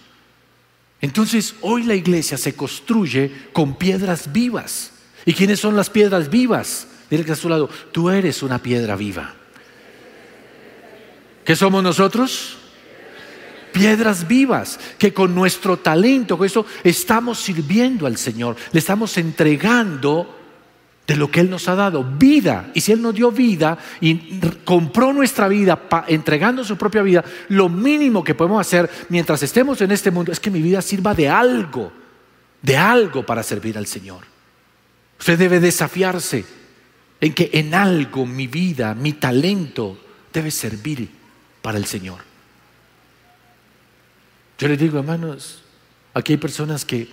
Entonces, 1.00 1.56
hoy 1.62 1.84
la 1.84 1.96
iglesia 1.96 2.38
se 2.38 2.54
construye 2.54 3.32
con 3.54 3.78
piedras 3.78 4.34
vivas. 4.34 4.92
¿Y 5.26 5.32
quiénes 5.32 5.62
son 5.62 5.78
las 5.78 5.90
piedras 5.90 6.30
vivas? 6.30 6.86
Dile 7.10 7.24
que 7.24 7.32
a 7.32 7.38
su 7.38 7.48
lado, 7.48 7.70
tú 7.94 8.10
eres 8.10 8.44
una 8.44 8.62
piedra 8.62 8.98
viva. 8.98 9.36
¿Qué 11.46 11.56
somos 11.56 11.82
nosotros? 11.82 12.58
Piedras 13.72 14.28
vivas, 14.28 14.80
que 14.98 15.14
con 15.14 15.34
nuestro 15.34 15.78
talento, 15.78 16.38
con 16.38 16.46
eso 16.46 16.66
estamos 16.84 17.40
sirviendo 17.40 18.06
al 18.06 18.18
Señor, 18.18 18.56
le 18.72 18.80
estamos 18.80 19.18
entregando 19.18 20.38
de 21.08 21.16
lo 21.16 21.30
que 21.30 21.42
Él 21.42 21.50
nos 21.50 21.68
ha 21.68 21.76
dado, 21.76 22.04
vida. 22.04 22.72
Y 22.74 22.82
si 22.82 22.92
Él 22.92 23.02
nos 23.02 23.14
dio 23.14 23.32
vida 23.32 23.78
y 24.00 24.40
compró 24.64 25.12
nuestra 25.12 25.48
vida 25.48 25.88
entregando 26.08 26.64
su 26.64 26.78
propia 26.78 27.02
vida, 27.02 27.24
lo 27.50 27.70
mínimo 27.70 28.24
que 28.24 28.36
podemos 28.36 28.66
hacer 28.66 28.90
mientras 29.10 29.44
estemos 29.44 29.82
en 29.82 29.92
este 29.92 30.12
mundo 30.12 30.32
es 30.32 30.40
que 30.40 30.52
mi 30.52 30.62
vida 30.62 30.82
sirva 30.82 31.14
de 31.14 31.28
algo, 31.28 31.92
de 32.62 32.78
algo 32.78 33.26
para 33.26 33.44
servir 33.44 33.78
al 33.78 33.88
Señor. 33.88 34.24
Usted 35.20 35.38
debe 35.38 35.60
desafiarse 35.60 36.46
en 37.20 37.34
que 37.34 37.50
en 37.54 37.74
algo 37.74 38.26
mi 38.26 38.48
vida, 38.48 38.96
mi 38.96 39.14
talento 39.14 39.98
debe 40.34 40.50
servir 40.50 41.10
para 41.62 41.78
el 41.78 41.86
Señor. 41.86 42.31
Yo 44.62 44.68
les 44.68 44.78
digo, 44.78 45.00
hermanos, 45.00 45.64
aquí 46.14 46.34
hay 46.34 46.38
personas 46.38 46.86
que 46.86 47.10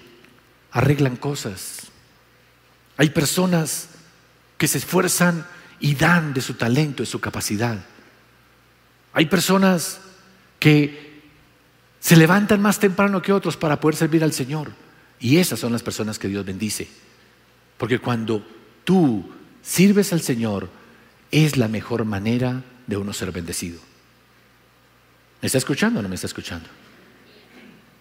arreglan 0.70 1.16
cosas. 1.16 1.86
Hay 2.98 3.08
personas 3.08 3.88
que 4.58 4.68
se 4.68 4.76
esfuerzan 4.76 5.46
y 5.80 5.94
dan 5.94 6.34
de 6.34 6.42
su 6.42 6.54
talento, 6.54 7.02
de 7.02 7.06
su 7.06 7.20
capacidad. 7.20 7.82
Hay 9.14 9.24
personas 9.26 9.98
que 10.58 11.22
se 12.00 12.18
levantan 12.18 12.60
más 12.60 12.80
temprano 12.80 13.22
que 13.22 13.32
otros 13.32 13.56
para 13.56 13.80
poder 13.80 13.96
servir 13.96 14.22
al 14.22 14.34
Señor. 14.34 14.72
Y 15.18 15.38
esas 15.38 15.58
son 15.58 15.72
las 15.72 15.82
personas 15.82 16.18
que 16.18 16.28
Dios 16.28 16.44
bendice. 16.44 16.86
Porque 17.78 17.98
cuando 17.98 18.46
tú 18.84 19.26
sirves 19.62 20.12
al 20.12 20.20
Señor, 20.20 20.68
es 21.30 21.56
la 21.56 21.68
mejor 21.68 22.04
manera 22.04 22.62
de 22.86 22.98
uno 22.98 23.14
ser 23.14 23.32
bendecido. 23.32 23.80
¿Me 25.40 25.46
está 25.46 25.56
escuchando 25.56 26.00
o 26.00 26.02
no 26.02 26.10
me 26.10 26.16
está 26.16 26.26
escuchando? 26.26 26.68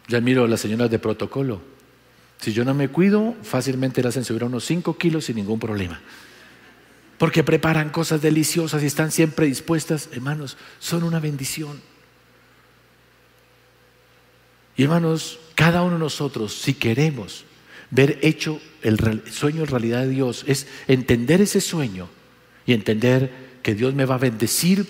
Ya 0.08 0.22
miro 0.22 0.46
a 0.46 0.48
las 0.48 0.62
señoras 0.62 0.89
de 0.89 1.00
protocolo. 1.00 1.62
Si 2.39 2.54
yo 2.54 2.63
no 2.63 2.74
me 2.74 2.89
cuido, 2.89 3.36
fácilmente 3.43 4.02
las 4.02 4.13
hacen 4.13 4.24
subir 4.24 4.43
unos 4.43 4.65
5 4.65 4.98
kilos 4.98 5.26
sin 5.26 5.36
ningún 5.36 5.60
problema. 5.60 6.00
Porque 7.17 7.43
preparan 7.43 7.89
cosas 7.89 8.22
deliciosas 8.22 8.84
y 8.84 8.86
están 8.86 9.12
siempre 9.12 9.48
dispuestas. 9.48 10.10
Hermanos, 10.13 10.58
son 10.80 11.04
una 11.04 11.20
bendición. 11.20 11.82
Y 14.76 14.84
hermanos, 14.84 15.39
cada 15.56 15.82
uno 15.82 15.93
de 15.93 16.00
nosotros, 16.00 16.54
si 16.54 16.76
queremos 16.76 17.43
ver 17.89 18.20
hecho 18.22 18.62
el 18.84 19.24
sueño 19.32 19.62
en 19.62 19.67
realidad 19.67 20.02
de 20.02 20.10
Dios, 20.10 20.43
es 20.48 20.67
entender 20.88 21.41
ese 21.41 21.60
sueño 21.60 22.08
y 22.67 22.74
entender 22.74 23.32
que 23.63 23.74
Dios 23.74 23.96
me 23.96 24.06
va 24.06 24.15
a 24.15 24.20
bendecir 24.20 24.88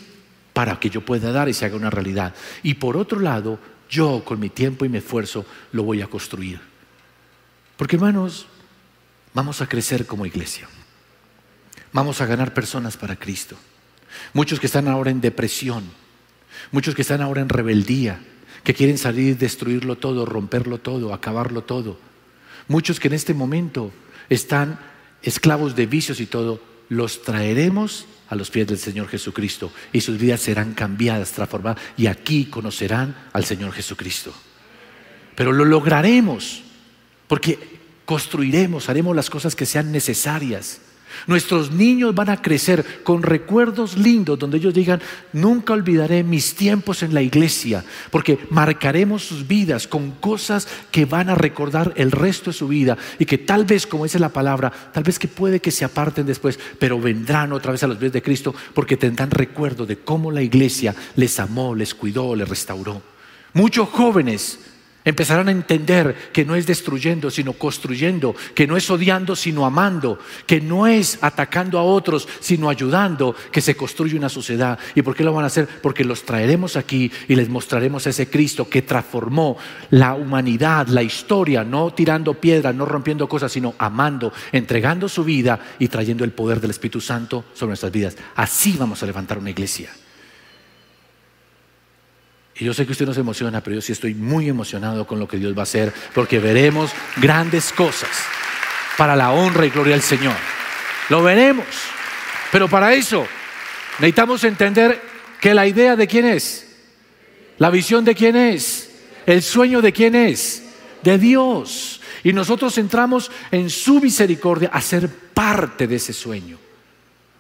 para 0.52 0.80
que 0.80 0.90
yo 0.90 1.06
pueda 1.06 1.32
dar 1.32 1.48
y 1.48 1.54
se 1.54 1.66
haga 1.66 1.78
una 1.78 1.90
realidad. 1.90 2.36
Y 2.64 2.74
por 2.74 2.98
otro 2.98 3.22
lado, 3.22 3.60
yo 3.90 4.24
con 4.24 4.40
mi 4.40 4.50
tiempo 4.50 4.86
y 4.86 4.90
mi 4.90 4.98
esfuerzo 4.98 5.46
lo 5.72 5.84
voy 5.84 6.02
a 6.02 6.08
construir. 6.08 6.60
Porque 7.78 7.96
hermanos, 7.96 8.48
vamos 9.34 9.62
a 9.62 9.68
crecer 9.68 10.06
como 10.06 10.26
iglesia. 10.26 10.68
Vamos 11.94 12.22
a 12.22 12.26
ganar 12.26 12.54
personas 12.54 12.98
para 12.98 13.16
Cristo. 13.16 13.56
Muchos 14.34 14.60
que 14.60 14.66
están 14.68 14.88
ahora 14.88 15.12
en 15.12 15.22
depresión, 15.22 15.84
muchos 16.72 16.96
que 16.96 17.02
están 17.02 17.22
ahora 17.22 17.42
en 17.42 17.50
rebeldía, 17.50 18.20
que 18.64 18.74
quieren 18.74 18.98
salir, 18.98 19.38
destruirlo 19.38 19.98
todo, 19.98 20.26
romperlo 20.26 20.80
todo, 20.80 21.14
acabarlo 21.14 21.64
todo. 21.64 21.98
Muchos 22.68 23.00
que 23.00 23.08
en 23.08 23.14
este 23.14 23.34
momento 23.34 23.92
están 24.30 24.80
esclavos 25.22 25.76
de 25.76 25.86
vicios 25.86 26.20
y 26.20 26.26
todo, 26.26 26.62
los 26.90 27.22
traeremos 27.22 28.06
a 28.30 28.36
los 28.36 28.50
pies 28.50 28.68
del 28.68 28.78
Señor 28.78 29.08
Jesucristo 29.08 29.72
y 29.94 30.02
sus 30.02 30.18
vidas 30.18 30.42
serán 30.42 30.74
cambiadas, 30.74 31.32
transformadas 31.32 31.82
y 31.98 32.08
aquí 32.08 32.46
conocerán 32.46 33.16
al 33.34 33.46
Señor 33.46 33.72
Jesucristo. 33.72 34.34
Pero 35.36 35.52
lo 35.52 35.66
lograremos 35.66 36.64
porque 37.28 37.60
construiremos, 38.06 38.90
haremos 38.90 39.16
las 39.16 39.30
cosas 39.30 39.56
que 39.56 39.66
sean 39.66 39.92
necesarias. 39.92 40.82
Nuestros 41.26 41.72
niños 41.72 42.14
van 42.14 42.30
a 42.30 42.42
crecer 42.42 43.02
con 43.04 43.24
recuerdos 43.24 43.98
lindos 43.98 44.38
donde 44.38 44.58
ellos 44.58 44.74
digan, 44.74 45.02
nunca 45.34 45.74
olvidaré 45.74 46.24
mis 46.24 46.56
tiempos 46.56 47.04
en 47.04 47.14
la 47.14 47.22
iglesia, 47.22 47.84
porque 48.12 48.40
marcaremos 48.50 49.24
sus 49.24 49.48
vidas 49.48 49.88
con 49.88 50.12
cosas 50.12 50.68
que 50.92 51.06
van 51.06 51.30
a 51.30 51.36
recordar 51.36 51.94
el 51.96 52.12
resto 52.12 52.52
de 52.52 52.58
su 52.58 52.68
vida 52.68 52.98
y 53.20 53.26
que 53.26 53.38
tal 53.38 53.66
vez, 53.66 53.88
como 53.88 54.04
dice 54.04 54.20
la 54.20 54.30
palabra, 54.30 54.72
tal 54.94 55.04
vez 55.04 55.18
que 55.18 55.28
puede 55.28 55.60
que 55.60 55.72
se 55.72 55.86
aparten 55.86 56.26
después, 56.26 56.60
pero 56.80 57.00
vendrán 57.00 57.54
otra 57.54 57.72
vez 57.72 57.84
a 57.84 57.88
los 57.88 57.98
pies 57.98 58.14
de 58.14 58.22
Cristo 58.22 58.54
porque 58.74 58.98
tendrán 58.98 59.32
recuerdo 59.32 59.86
de 59.86 59.98
cómo 59.98 60.32
la 60.32 60.42
iglesia 60.42 60.96
les 61.16 61.40
amó, 61.40 61.76
les 61.76 61.94
cuidó, 61.94 62.36
les 62.36 62.48
restauró. 62.48 63.02
Muchos 63.54 63.90
jóvenes 63.90 64.60
Empezarán 65.08 65.48
a 65.48 65.52
entender 65.52 66.14
que 66.34 66.44
no 66.44 66.54
es 66.54 66.68
destruyendo, 66.68 67.32
sino 67.32 67.54
construyendo, 67.54 68.36
que 68.54 68.68
no 68.68 68.76
es 68.76 68.90
odiando, 68.90 69.38
sino 69.38 69.66
amando, 69.66 70.20
que 70.46 70.60
no 70.60 70.86
es 70.86 71.20
atacando 71.22 71.80
a 71.80 71.84
otros, 71.84 72.28
sino 72.42 72.68
ayudando, 72.68 73.34
que 73.50 73.62
se 73.62 73.78
construye 73.78 74.18
una 74.18 74.28
sociedad. 74.28 74.78
¿Y 74.96 75.04
por 75.04 75.16
qué 75.16 75.24
lo 75.24 75.32
van 75.32 75.46
a 75.46 75.48
hacer? 75.48 75.66
Porque 75.82 76.04
los 76.04 76.24
traeremos 76.24 76.76
aquí 76.76 77.10
y 77.30 77.36
les 77.36 77.48
mostraremos 77.48 78.06
a 78.06 78.10
ese 78.10 78.30
Cristo 78.30 78.68
que 78.70 78.82
transformó 78.82 79.56
la 79.92 80.14
humanidad, 80.14 80.88
la 80.90 81.04
historia, 81.04 81.64
no 81.64 81.94
tirando 81.94 82.34
piedras, 82.34 82.76
no 82.76 82.84
rompiendo 82.84 83.30
cosas, 83.30 83.50
sino 83.50 83.76
amando, 83.78 84.34
entregando 84.52 85.08
su 85.08 85.24
vida 85.24 85.58
y 85.80 85.88
trayendo 85.88 86.26
el 86.26 86.32
poder 86.32 86.60
del 86.60 86.72
Espíritu 86.72 87.00
Santo 87.00 87.46
sobre 87.54 87.70
nuestras 87.70 87.94
vidas. 87.94 88.18
Así 88.36 88.76
vamos 88.78 89.02
a 89.02 89.06
levantar 89.06 89.38
una 89.38 89.52
iglesia. 89.52 89.90
Y 92.60 92.66
yo 92.66 92.74
sé 92.74 92.86
que 92.86 92.92
usted 92.92 93.06
no 93.06 93.14
se 93.14 93.20
emociona, 93.20 93.62
pero 93.62 93.76
yo 93.76 93.82
sí 93.82 93.92
estoy 93.92 94.16
muy 94.16 94.50
emocionado 94.50 95.06
con 95.06 95.20
lo 95.20 95.28
que 95.28 95.38
Dios 95.38 95.56
va 95.56 95.62
a 95.62 95.64
hacer, 95.64 95.94
porque 96.14 96.40
veremos 96.40 96.92
grandes 97.18 97.72
cosas 97.72 98.10
para 98.98 99.16
la 99.16 99.32
honra 99.32 99.66
y 99.66 99.70
gloria 99.70 99.94
del 99.94 100.02
Señor. 100.02 100.36
Lo 101.10 101.22
veremos. 101.22 101.68
Pero 102.52 102.68
para 102.68 102.94
eso 102.94 103.28
necesitamos 104.00 104.44
entender 104.44 105.00
que 105.40 105.54
la 105.54 105.68
idea 105.68 105.96
de 105.96 106.08
quién 106.08 106.26
es, 106.26 106.68
la 107.60 107.70
visión 107.70 108.04
de 108.04 108.16
quién 108.16 108.36
es, 108.36 108.90
el 109.26 109.44
sueño 109.44 109.82
de 109.82 109.94
quién 109.94 110.16
es, 110.16 110.64
de 111.04 111.18
Dios. 111.20 112.02
Y 112.24 112.34
nosotros 112.34 112.76
entramos 112.80 113.30
en 113.52 113.70
su 113.70 114.02
misericordia 114.02 114.70
a 114.74 114.82
ser 114.82 115.08
parte 115.10 115.86
de 115.86 115.98
ese 115.98 116.14
sueño. 116.14 116.58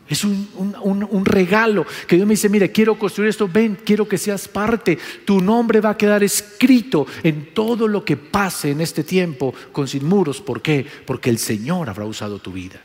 Es 0.09 0.23
un, 0.23 1.25
regalo 1.25 1.85
que 2.07 2.15
Dios 2.15 2.27
me 2.27 2.33
dice, 2.33 2.47
mire, 2.47 2.71
quiero 2.71 2.97
construir 2.97 3.29
esto, 3.29 3.49
ven, 3.51 3.77
quiero 3.83 4.07
que 4.07 4.17
seas 4.17 4.47
parte. 4.47 4.97
Tu 5.25 5.41
nombre 5.41 5.81
va 5.81 5.91
a 5.91 5.97
quedar 5.97 6.23
escrito 6.23 7.05
en 7.23 7.53
todo 7.53 7.87
lo 7.87 8.05
que 8.05 8.15
pase 8.15 8.71
en 8.71 8.79
este 8.79 9.03
tiempo 9.03 9.53
con 9.73 9.87
sin 9.87 10.05
muros. 10.05 10.39
¿Por 10.39 10.61
qué? 10.61 10.85
Porque 11.05 11.29
el 11.29 11.37
Señor 11.37 11.89
habrá 11.89 12.05
usado 12.05 12.39
tu 12.39 12.53
vida. 12.53 12.79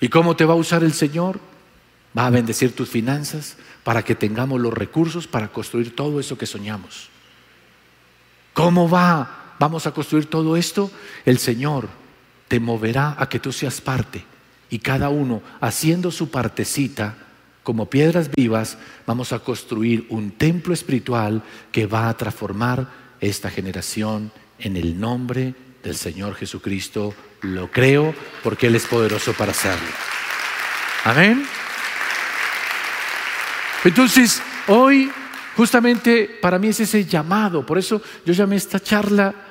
¿Y 0.00 0.08
cómo 0.08 0.36
te 0.36 0.44
va 0.44 0.52
a 0.52 0.58
usar 0.58 0.84
el 0.84 0.92
Señor? 0.92 1.40
Va 2.16 2.26
a 2.26 2.30
bendecir 2.30 2.74
tus 2.74 2.90
finanzas 2.90 3.56
para 3.84 4.02
que 4.02 4.14
tengamos 4.14 4.60
los 4.60 4.74
recursos 4.74 5.26
para 5.26 5.48
construir 5.48 5.96
todo 5.96 6.20
eso 6.20 6.36
que 6.36 6.46
soñamos. 6.46 7.08
¿Cómo 8.52 8.88
va? 8.88 9.54
Vamos 9.58 9.86
a 9.86 9.92
construir 9.92 10.26
todo 10.26 10.58
esto. 10.58 10.90
El 11.24 11.38
Señor 11.38 12.03
te 12.54 12.60
moverá 12.60 13.16
a 13.18 13.28
que 13.28 13.40
tú 13.40 13.50
seas 13.50 13.80
parte. 13.80 14.24
Y 14.70 14.78
cada 14.78 15.08
uno 15.08 15.42
haciendo 15.60 16.12
su 16.12 16.30
partecita, 16.30 17.16
como 17.64 17.90
piedras 17.90 18.30
vivas, 18.30 18.78
vamos 19.08 19.32
a 19.32 19.40
construir 19.40 20.06
un 20.08 20.30
templo 20.30 20.72
espiritual 20.72 21.42
que 21.72 21.88
va 21.88 22.08
a 22.08 22.16
transformar 22.16 22.86
esta 23.20 23.50
generación 23.50 24.30
en 24.60 24.76
el 24.76 25.00
nombre 25.00 25.52
del 25.82 25.96
Señor 25.96 26.36
Jesucristo. 26.36 27.12
Lo 27.40 27.72
creo 27.72 28.14
porque 28.44 28.68
Él 28.68 28.76
es 28.76 28.86
poderoso 28.86 29.32
para 29.32 29.50
hacerlo. 29.50 29.88
Amén. 31.02 31.44
Entonces, 33.82 34.40
hoy 34.68 35.10
justamente 35.56 36.38
para 36.40 36.60
mí 36.60 36.68
es 36.68 36.78
ese 36.78 37.04
llamado. 37.04 37.66
Por 37.66 37.78
eso 37.78 38.00
yo 38.24 38.32
llamé 38.32 38.54
esta 38.54 38.78
charla 38.78 39.43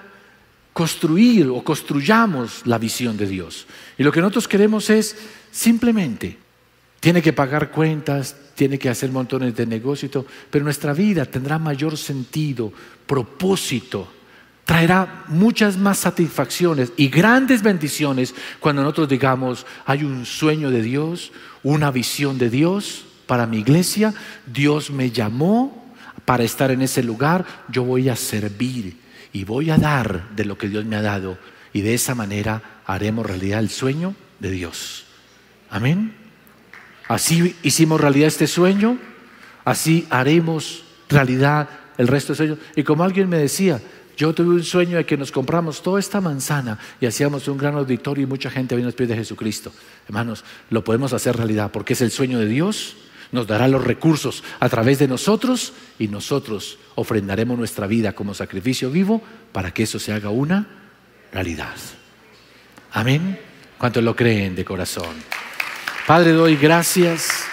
construir 0.74 1.48
o 1.48 1.64
construyamos 1.64 2.66
la 2.66 2.78
visión 2.78 3.16
de 3.16 3.28
Dios. 3.28 3.68
Y 3.98 4.04
lo 4.04 4.12
que 4.12 4.20
nosotros 4.20 4.48
queremos 4.48 4.90
es 4.90 5.16
simplemente, 5.52 6.38
tiene 7.00 7.22
que 7.22 7.32
pagar 7.34 7.70
cuentas, 7.70 8.36
tiene 8.56 8.80
que 8.80 8.90
hacer 8.90 9.12
montones 9.12 9.56
de 9.56 9.66
negocio, 9.66 10.26
pero 10.50 10.66
nuestra 10.66 10.94
vida 10.94 11.26
tendrá 11.26 11.60
mayor 11.60 11.98
sentido, 11.98 12.74
propósito, 13.06 14.12
traerá 14.66 15.26
muchas 15.28 15.78
más 15.78 16.00
satisfacciones 16.00 16.92
y 16.98 17.10
grandes 17.10 17.62
bendiciones 17.62 18.34
cuando 18.60 18.82
nosotros 18.82 19.10
digamos, 19.10 19.66
hay 19.86 20.04
un 20.04 20.26
sueño 20.26 20.72
de 20.72 20.82
Dios, 20.82 21.32
una 21.62 21.92
visión 21.92 22.38
de 22.38 22.50
Dios 22.50 23.06
para 23.28 23.46
mi 23.46 23.60
iglesia, 23.60 24.14
Dios 24.46 24.90
me 24.90 25.12
llamó 25.12 25.94
para 26.26 26.44
estar 26.44 26.72
en 26.72 26.82
ese 26.82 27.04
lugar, 27.04 27.46
yo 27.70 27.84
voy 27.84 28.10
a 28.10 28.16
servir 28.16 29.03
y 29.34 29.44
voy 29.44 29.72
a 29.72 29.78
dar 29.78 30.30
de 30.36 30.46
lo 30.46 30.58
que 30.58 30.70
Dios 30.70 30.86
me 30.86 30.96
ha 30.96 31.02
dado 31.02 31.38
y 31.74 31.82
de 31.82 31.96
esa 31.96 32.16
manera 32.16 32.82
haremos 32.86 33.26
realidad 33.26 33.60
el 33.60 33.70
sueño 33.70 34.16
de 34.40 34.52
Dios. 34.52 35.06
Amén. 35.70 36.14
Así 37.08 37.56
hicimos 37.64 38.00
realidad 38.00 38.28
este 38.28 38.48
sueño, 38.48 38.98
así 39.66 40.08
haremos 40.10 40.84
realidad 41.10 41.68
el 41.98 42.08
resto 42.08 42.34
del 42.34 42.38
sueño. 42.38 42.58
Y 42.76 42.84
como 42.84 43.04
alguien 43.04 43.28
me 43.28 43.40
decía, 43.40 43.82
yo 44.16 44.34
tuve 44.34 44.54
un 44.54 44.64
sueño 44.64 44.98
de 44.98 45.06
que 45.06 45.18
nos 45.18 45.32
compramos 45.32 45.82
toda 45.82 46.00
esta 46.00 46.22
manzana 46.22 46.78
y 47.02 47.08
hacíamos 47.08 47.48
un 47.48 47.58
gran 47.58 47.76
auditorio 47.76 48.24
y 48.24 48.28
mucha 48.28 48.52
gente 48.52 48.76
vino 48.76 48.86
a 48.88 48.90
los 48.90 48.96
pies 48.96 49.10
de 49.10 49.16
Jesucristo. 49.16 49.74
Hermanos, 50.06 50.46
lo 50.70 50.84
podemos 50.84 51.12
hacer 51.14 51.36
realidad 51.36 51.72
porque 51.72 51.94
es 51.94 52.02
el 52.02 52.12
sueño 52.12 52.38
de 52.38 52.46
Dios 52.46 52.96
nos 53.34 53.48
dará 53.48 53.68
los 53.68 53.84
recursos 53.84 54.44
a 54.60 54.70
través 54.70 55.00
de 55.00 55.08
nosotros 55.08 55.74
y 56.00 56.08
nosotros 56.08 56.78
ofrendaremos 56.96 57.58
nuestra 57.58 57.88
vida 57.88 58.14
como 58.14 58.34
sacrificio 58.34 58.90
vivo 58.90 59.22
para 59.52 59.74
que 59.74 59.84
eso 59.84 60.00
se 60.00 60.14
haga 60.14 60.30
una 60.30 60.68
realidad. 61.34 61.76
Amén. 62.92 63.40
¿Cuántos 63.78 64.04
lo 64.04 64.16
creen 64.16 64.56
de 64.56 64.64
corazón? 64.64 65.16
Padre, 66.06 66.32
doy 66.32 66.56
gracias 66.56 67.44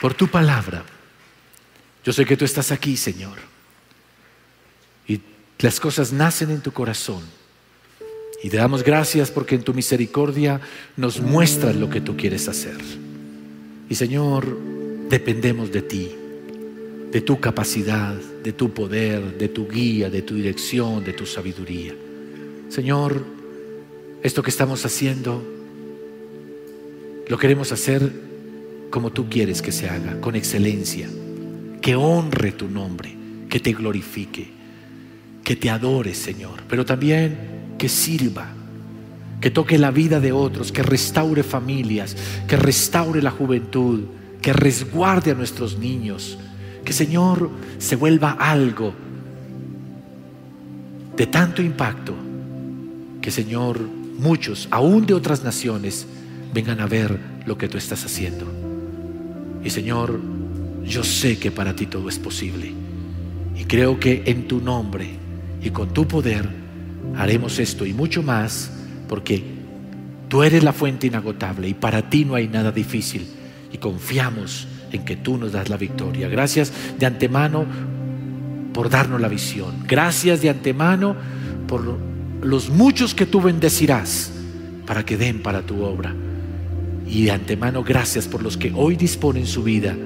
por 0.00 0.14
tu 0.14 0.26
palabra. 0.28 0.84
Yo 2.02 2.12
sé 2.12 2.24
que 2.24 2.36
tú 2.36 2.46
estás 2.46 2.72
aquí, 2.72 2.96
Señor. 2.96 3.36
Y 5.06 5.20
las 5.58 5.78
cosas 5.78 6.12
nacen 6.12 6.50
en 6.50 6.62
tu 6.62 6.72
corazón. 6.72 7.22
Y 8.42 8.48
te 8.48 8.56
damos 8.56 8.82
gracias 8.82 9.30
porque 9.30 9.56
en 9.56 9.64
tu 9.64 9.74
misericordia 9.74 10.60
nos 10.96 11.20
muestras 11.20 11.76
lo 11.76 11.90
que 11.90 12.00
tú 12.00 12.16
quieres 12.16 12.48
hacer. 12.48 12.78
Y 13.90 13.94
Señor, 13.94 14.77
dependemos 15.08 15.72
de 15.72 15.82
ti, 15.82 16.10
de 17.10 17.20
tu 17.20 17.40
capacidad, 17.40 18.14
de 18.14 18.52
tu 18.52 18.70
poder, 18.70 19.38
de 19.38 19.48
tu 19.48 19.68
guía, 19.68 20.10
de 20.10 20.22
tu 20.22 20.34
dirección, 20.34 21.04
de 21.04 21.12
tu 21.12 21.26
sabiduría. 21.26 21.94
Señor, 22.68 23.24
esto 24.22 24.42
que 24.42 24.50
estamos 24.50 24.84
haciendo, 24.84 25.42
lo 27.26 27.38
queremos 27.38 27.72
hacer 27.72 28.10
como 28.90 29.10
tú 29.10 29.28
quieres 29.28 29.62
que 29.62 29.72
se 29.72 29.88
haga, 29.88 30.20
con 30.20 30.34
excelencia, 30.34 31.08
que 31.80 31.94
honre 31.94 32.52
tu 32.52 32.68
nombre, 32.68 33.16
que 33.48 33.60
te 33.60 33.72
glorifique, 33.72 34.48
que 35.44 35.56
te 35.56 35.70
adore, 35.70 36.14
Señor, 36.14 36.62
pero 36.68 36.84
también 36.84 37.74
que 37.78 37.88
sirva, 37.88 38.48
que 39.40 39.50
toque 39.50 39.78
la 39.78 39.90
vida 39.90 40.20
de 40.20 40.32
otros, 40.32 40.72
que 40.72 40.82
restaure 40.82 41.42
familias, 41.42 42.16
que 42.46 42.56
restaure 42.56 43.22
la 43.22 43.30
juventud, 43.30 44.00
que 44.40 44.52
resguarde 44.52 45.32
a 45.32 45.34
nuestros 45.34 45.78
niños, 45.78 46.38
que 46.84 46.92
Señor 46.92 47.50
se 47.78 47.96
vuelva 47.96 48.32
algo 48.32 48.94
de 51.16 51.26
tanto 51.26 51.62
impacto, 51.62 52.14
que 53.20 53.30
Señor 53.30 53.80
muchos, 54.18 54.68
aún 54.70 55.06
de 55.06 55.14
otras 55.14 55.42
naciones, 55.42 56.06
vengan 56.52 56.80
a 56.80 56.86
ver 56.86 57.18
lo 57.46 57.58
que 57.58 57.68
tú 57.68 57.76
estás 57.76 58.04
haciendo. 58.04 58.46
Y 59.64 59.70
Señor, 59.70 60.20
yo 60.84 61.04
sé 61.04 61.38
que 61.38 61.50
para 61.50 61.74
ti 61.74 61.86
todo 61.86 62.08
es 62.08 62.18
posible. 62.18 62.72
Y 63.56 63.64
creo 63.64 63.98
que 63.98 64.22
en 64.26 64.46
tu 64.46 64.60
nombre 64.60 65.10
y 65.62 65.70
con 65.70 65.92
tu 65.92 66.06
poder 66.06 66.48
haremos 67.16 67.58
esto 67.58 67.84
y 67.84 67.92
mucho 67.92 68.22
más, 68.22 68.70
porque 69.08 69.42
tú 70.28 70.42
eres 70.42 70.62
la 70.62 70.72
fuente 70.72 71.06
inagotable 71.08 71.68
y 71.68 71.74
para 71.74 72.08
ti 72.08 72.24
no 72.24 72.34
hay 72.34 72.48
nada 72.48 72.70
difícil. 72.70 73.26
Y 73.72 73.78
confiamos 73.78 74.66
en 74.92 75.04
que 75.04 75.16
tú 75.16 75.36
nos 75.36 75.52
das 75.52 75.68
la 75.68 75.76
victoria. 75.76 76.28
Gracias 76.28 76.72
de 76.98 77.06
antemano 77.06 77.66
por 78.72 78.90
darnos 78.90 79.20
la 79.20 79.28
visión. 79.28 79.84
Gracias 79.86 80.40
de 80.40 80.50
antemano 80.50 81.16
por 81.66 81.98
los 82.42 82.70
muchos 82.70 83.14
que 83.14 83.26
tú 83.26 83.40
bendecirás 83.40 84.32
para 84.86 85.04
que 85.04 85.16
den 85.16 85.42
para 85.42 85.62
tu 85.62 85.82
obra. 85.82 86.14
Y 87.06 87.24
de 87.24 87.30
antemano 87.30 87.82
gracias 87.82 88.26
por 88.26 88.42
los 88.42 88.56
que 88.56 88.72
hoy 88.74 88.96
disponen 88.96 89.46
su 89.46 89.62
vida 89.62 89.96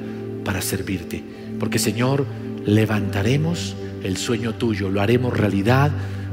para 0.45 0.61
servirte. 0.61 1.23
Porque 1.59 1.79
Señor, 1.79 2.27
levantaremos 2.65 3.77
el 4.03 4.17
sueño 4.17 4.55
tuyo, 4.55 4.89
lo 4.89 5.01
haremos 5.01 5.37
realidad, 5.37 5.93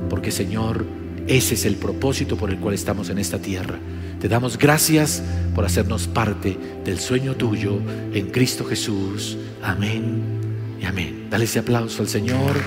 porque 0.09 0.31
Señor, 0.31 0.85
ese 1.27 1.53
es 1.53 1.65
el 1.65 1.75
propósito 1.75 2.37
por 2.37 2.49
el 2.49 2.57
cual 2.57 2.73
estamos 2.73 3.09
en 3.09 3.19
esta 3.19 3.39
tierra. 3.39 3.77
Te 4.19 4.27
damos 4.27 4.57
gracias 4.57 5.23
por 5.55 5.63
hacernos 5.63 6.07
parte 6.07 6.57
del 6.83 6.99
sueño 6.99 7.35
tuyo 7.35 7.79
en 8.13 8.29
Cristo 8.31 8.65
Jesús. 8.65 9.37
Amén 9.63 10.23
y 10.81 10.85
amén. 10.85 11.27
Dale 11.29 11.45
ese 11.45 11.59
aplauso 11.59 12.01
al 12.01 12.09
Señor. 12.09 12.57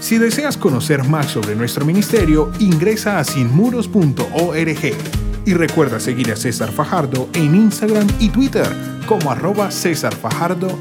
Si 0.00 0.18
deseas 0.18 0.56
conocer 0.56 1.04
más 1.04 1.26
sobre 1.26 1.56
nuestro 1.56 1.84
ministerio, 1.84 2.52
ingresa 2.60 3.18
a 3.18 3.24
sinmuros.org 3.24 4.94
y 5.46 5.54
recuerda 5.54 5.98
seguir 5.98 6.30
a 6.32 6.36
César 6.36 6.70
Fajardo 6.70 7.28
en 7.32 7.54
Instagram 7.56 8.06
y 8.20 8.28
Twitter 8.28 8.66
como 9.06 9.30
arroba 9.32 9.70
César 9.70 10.14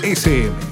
SM. 0.04 0.69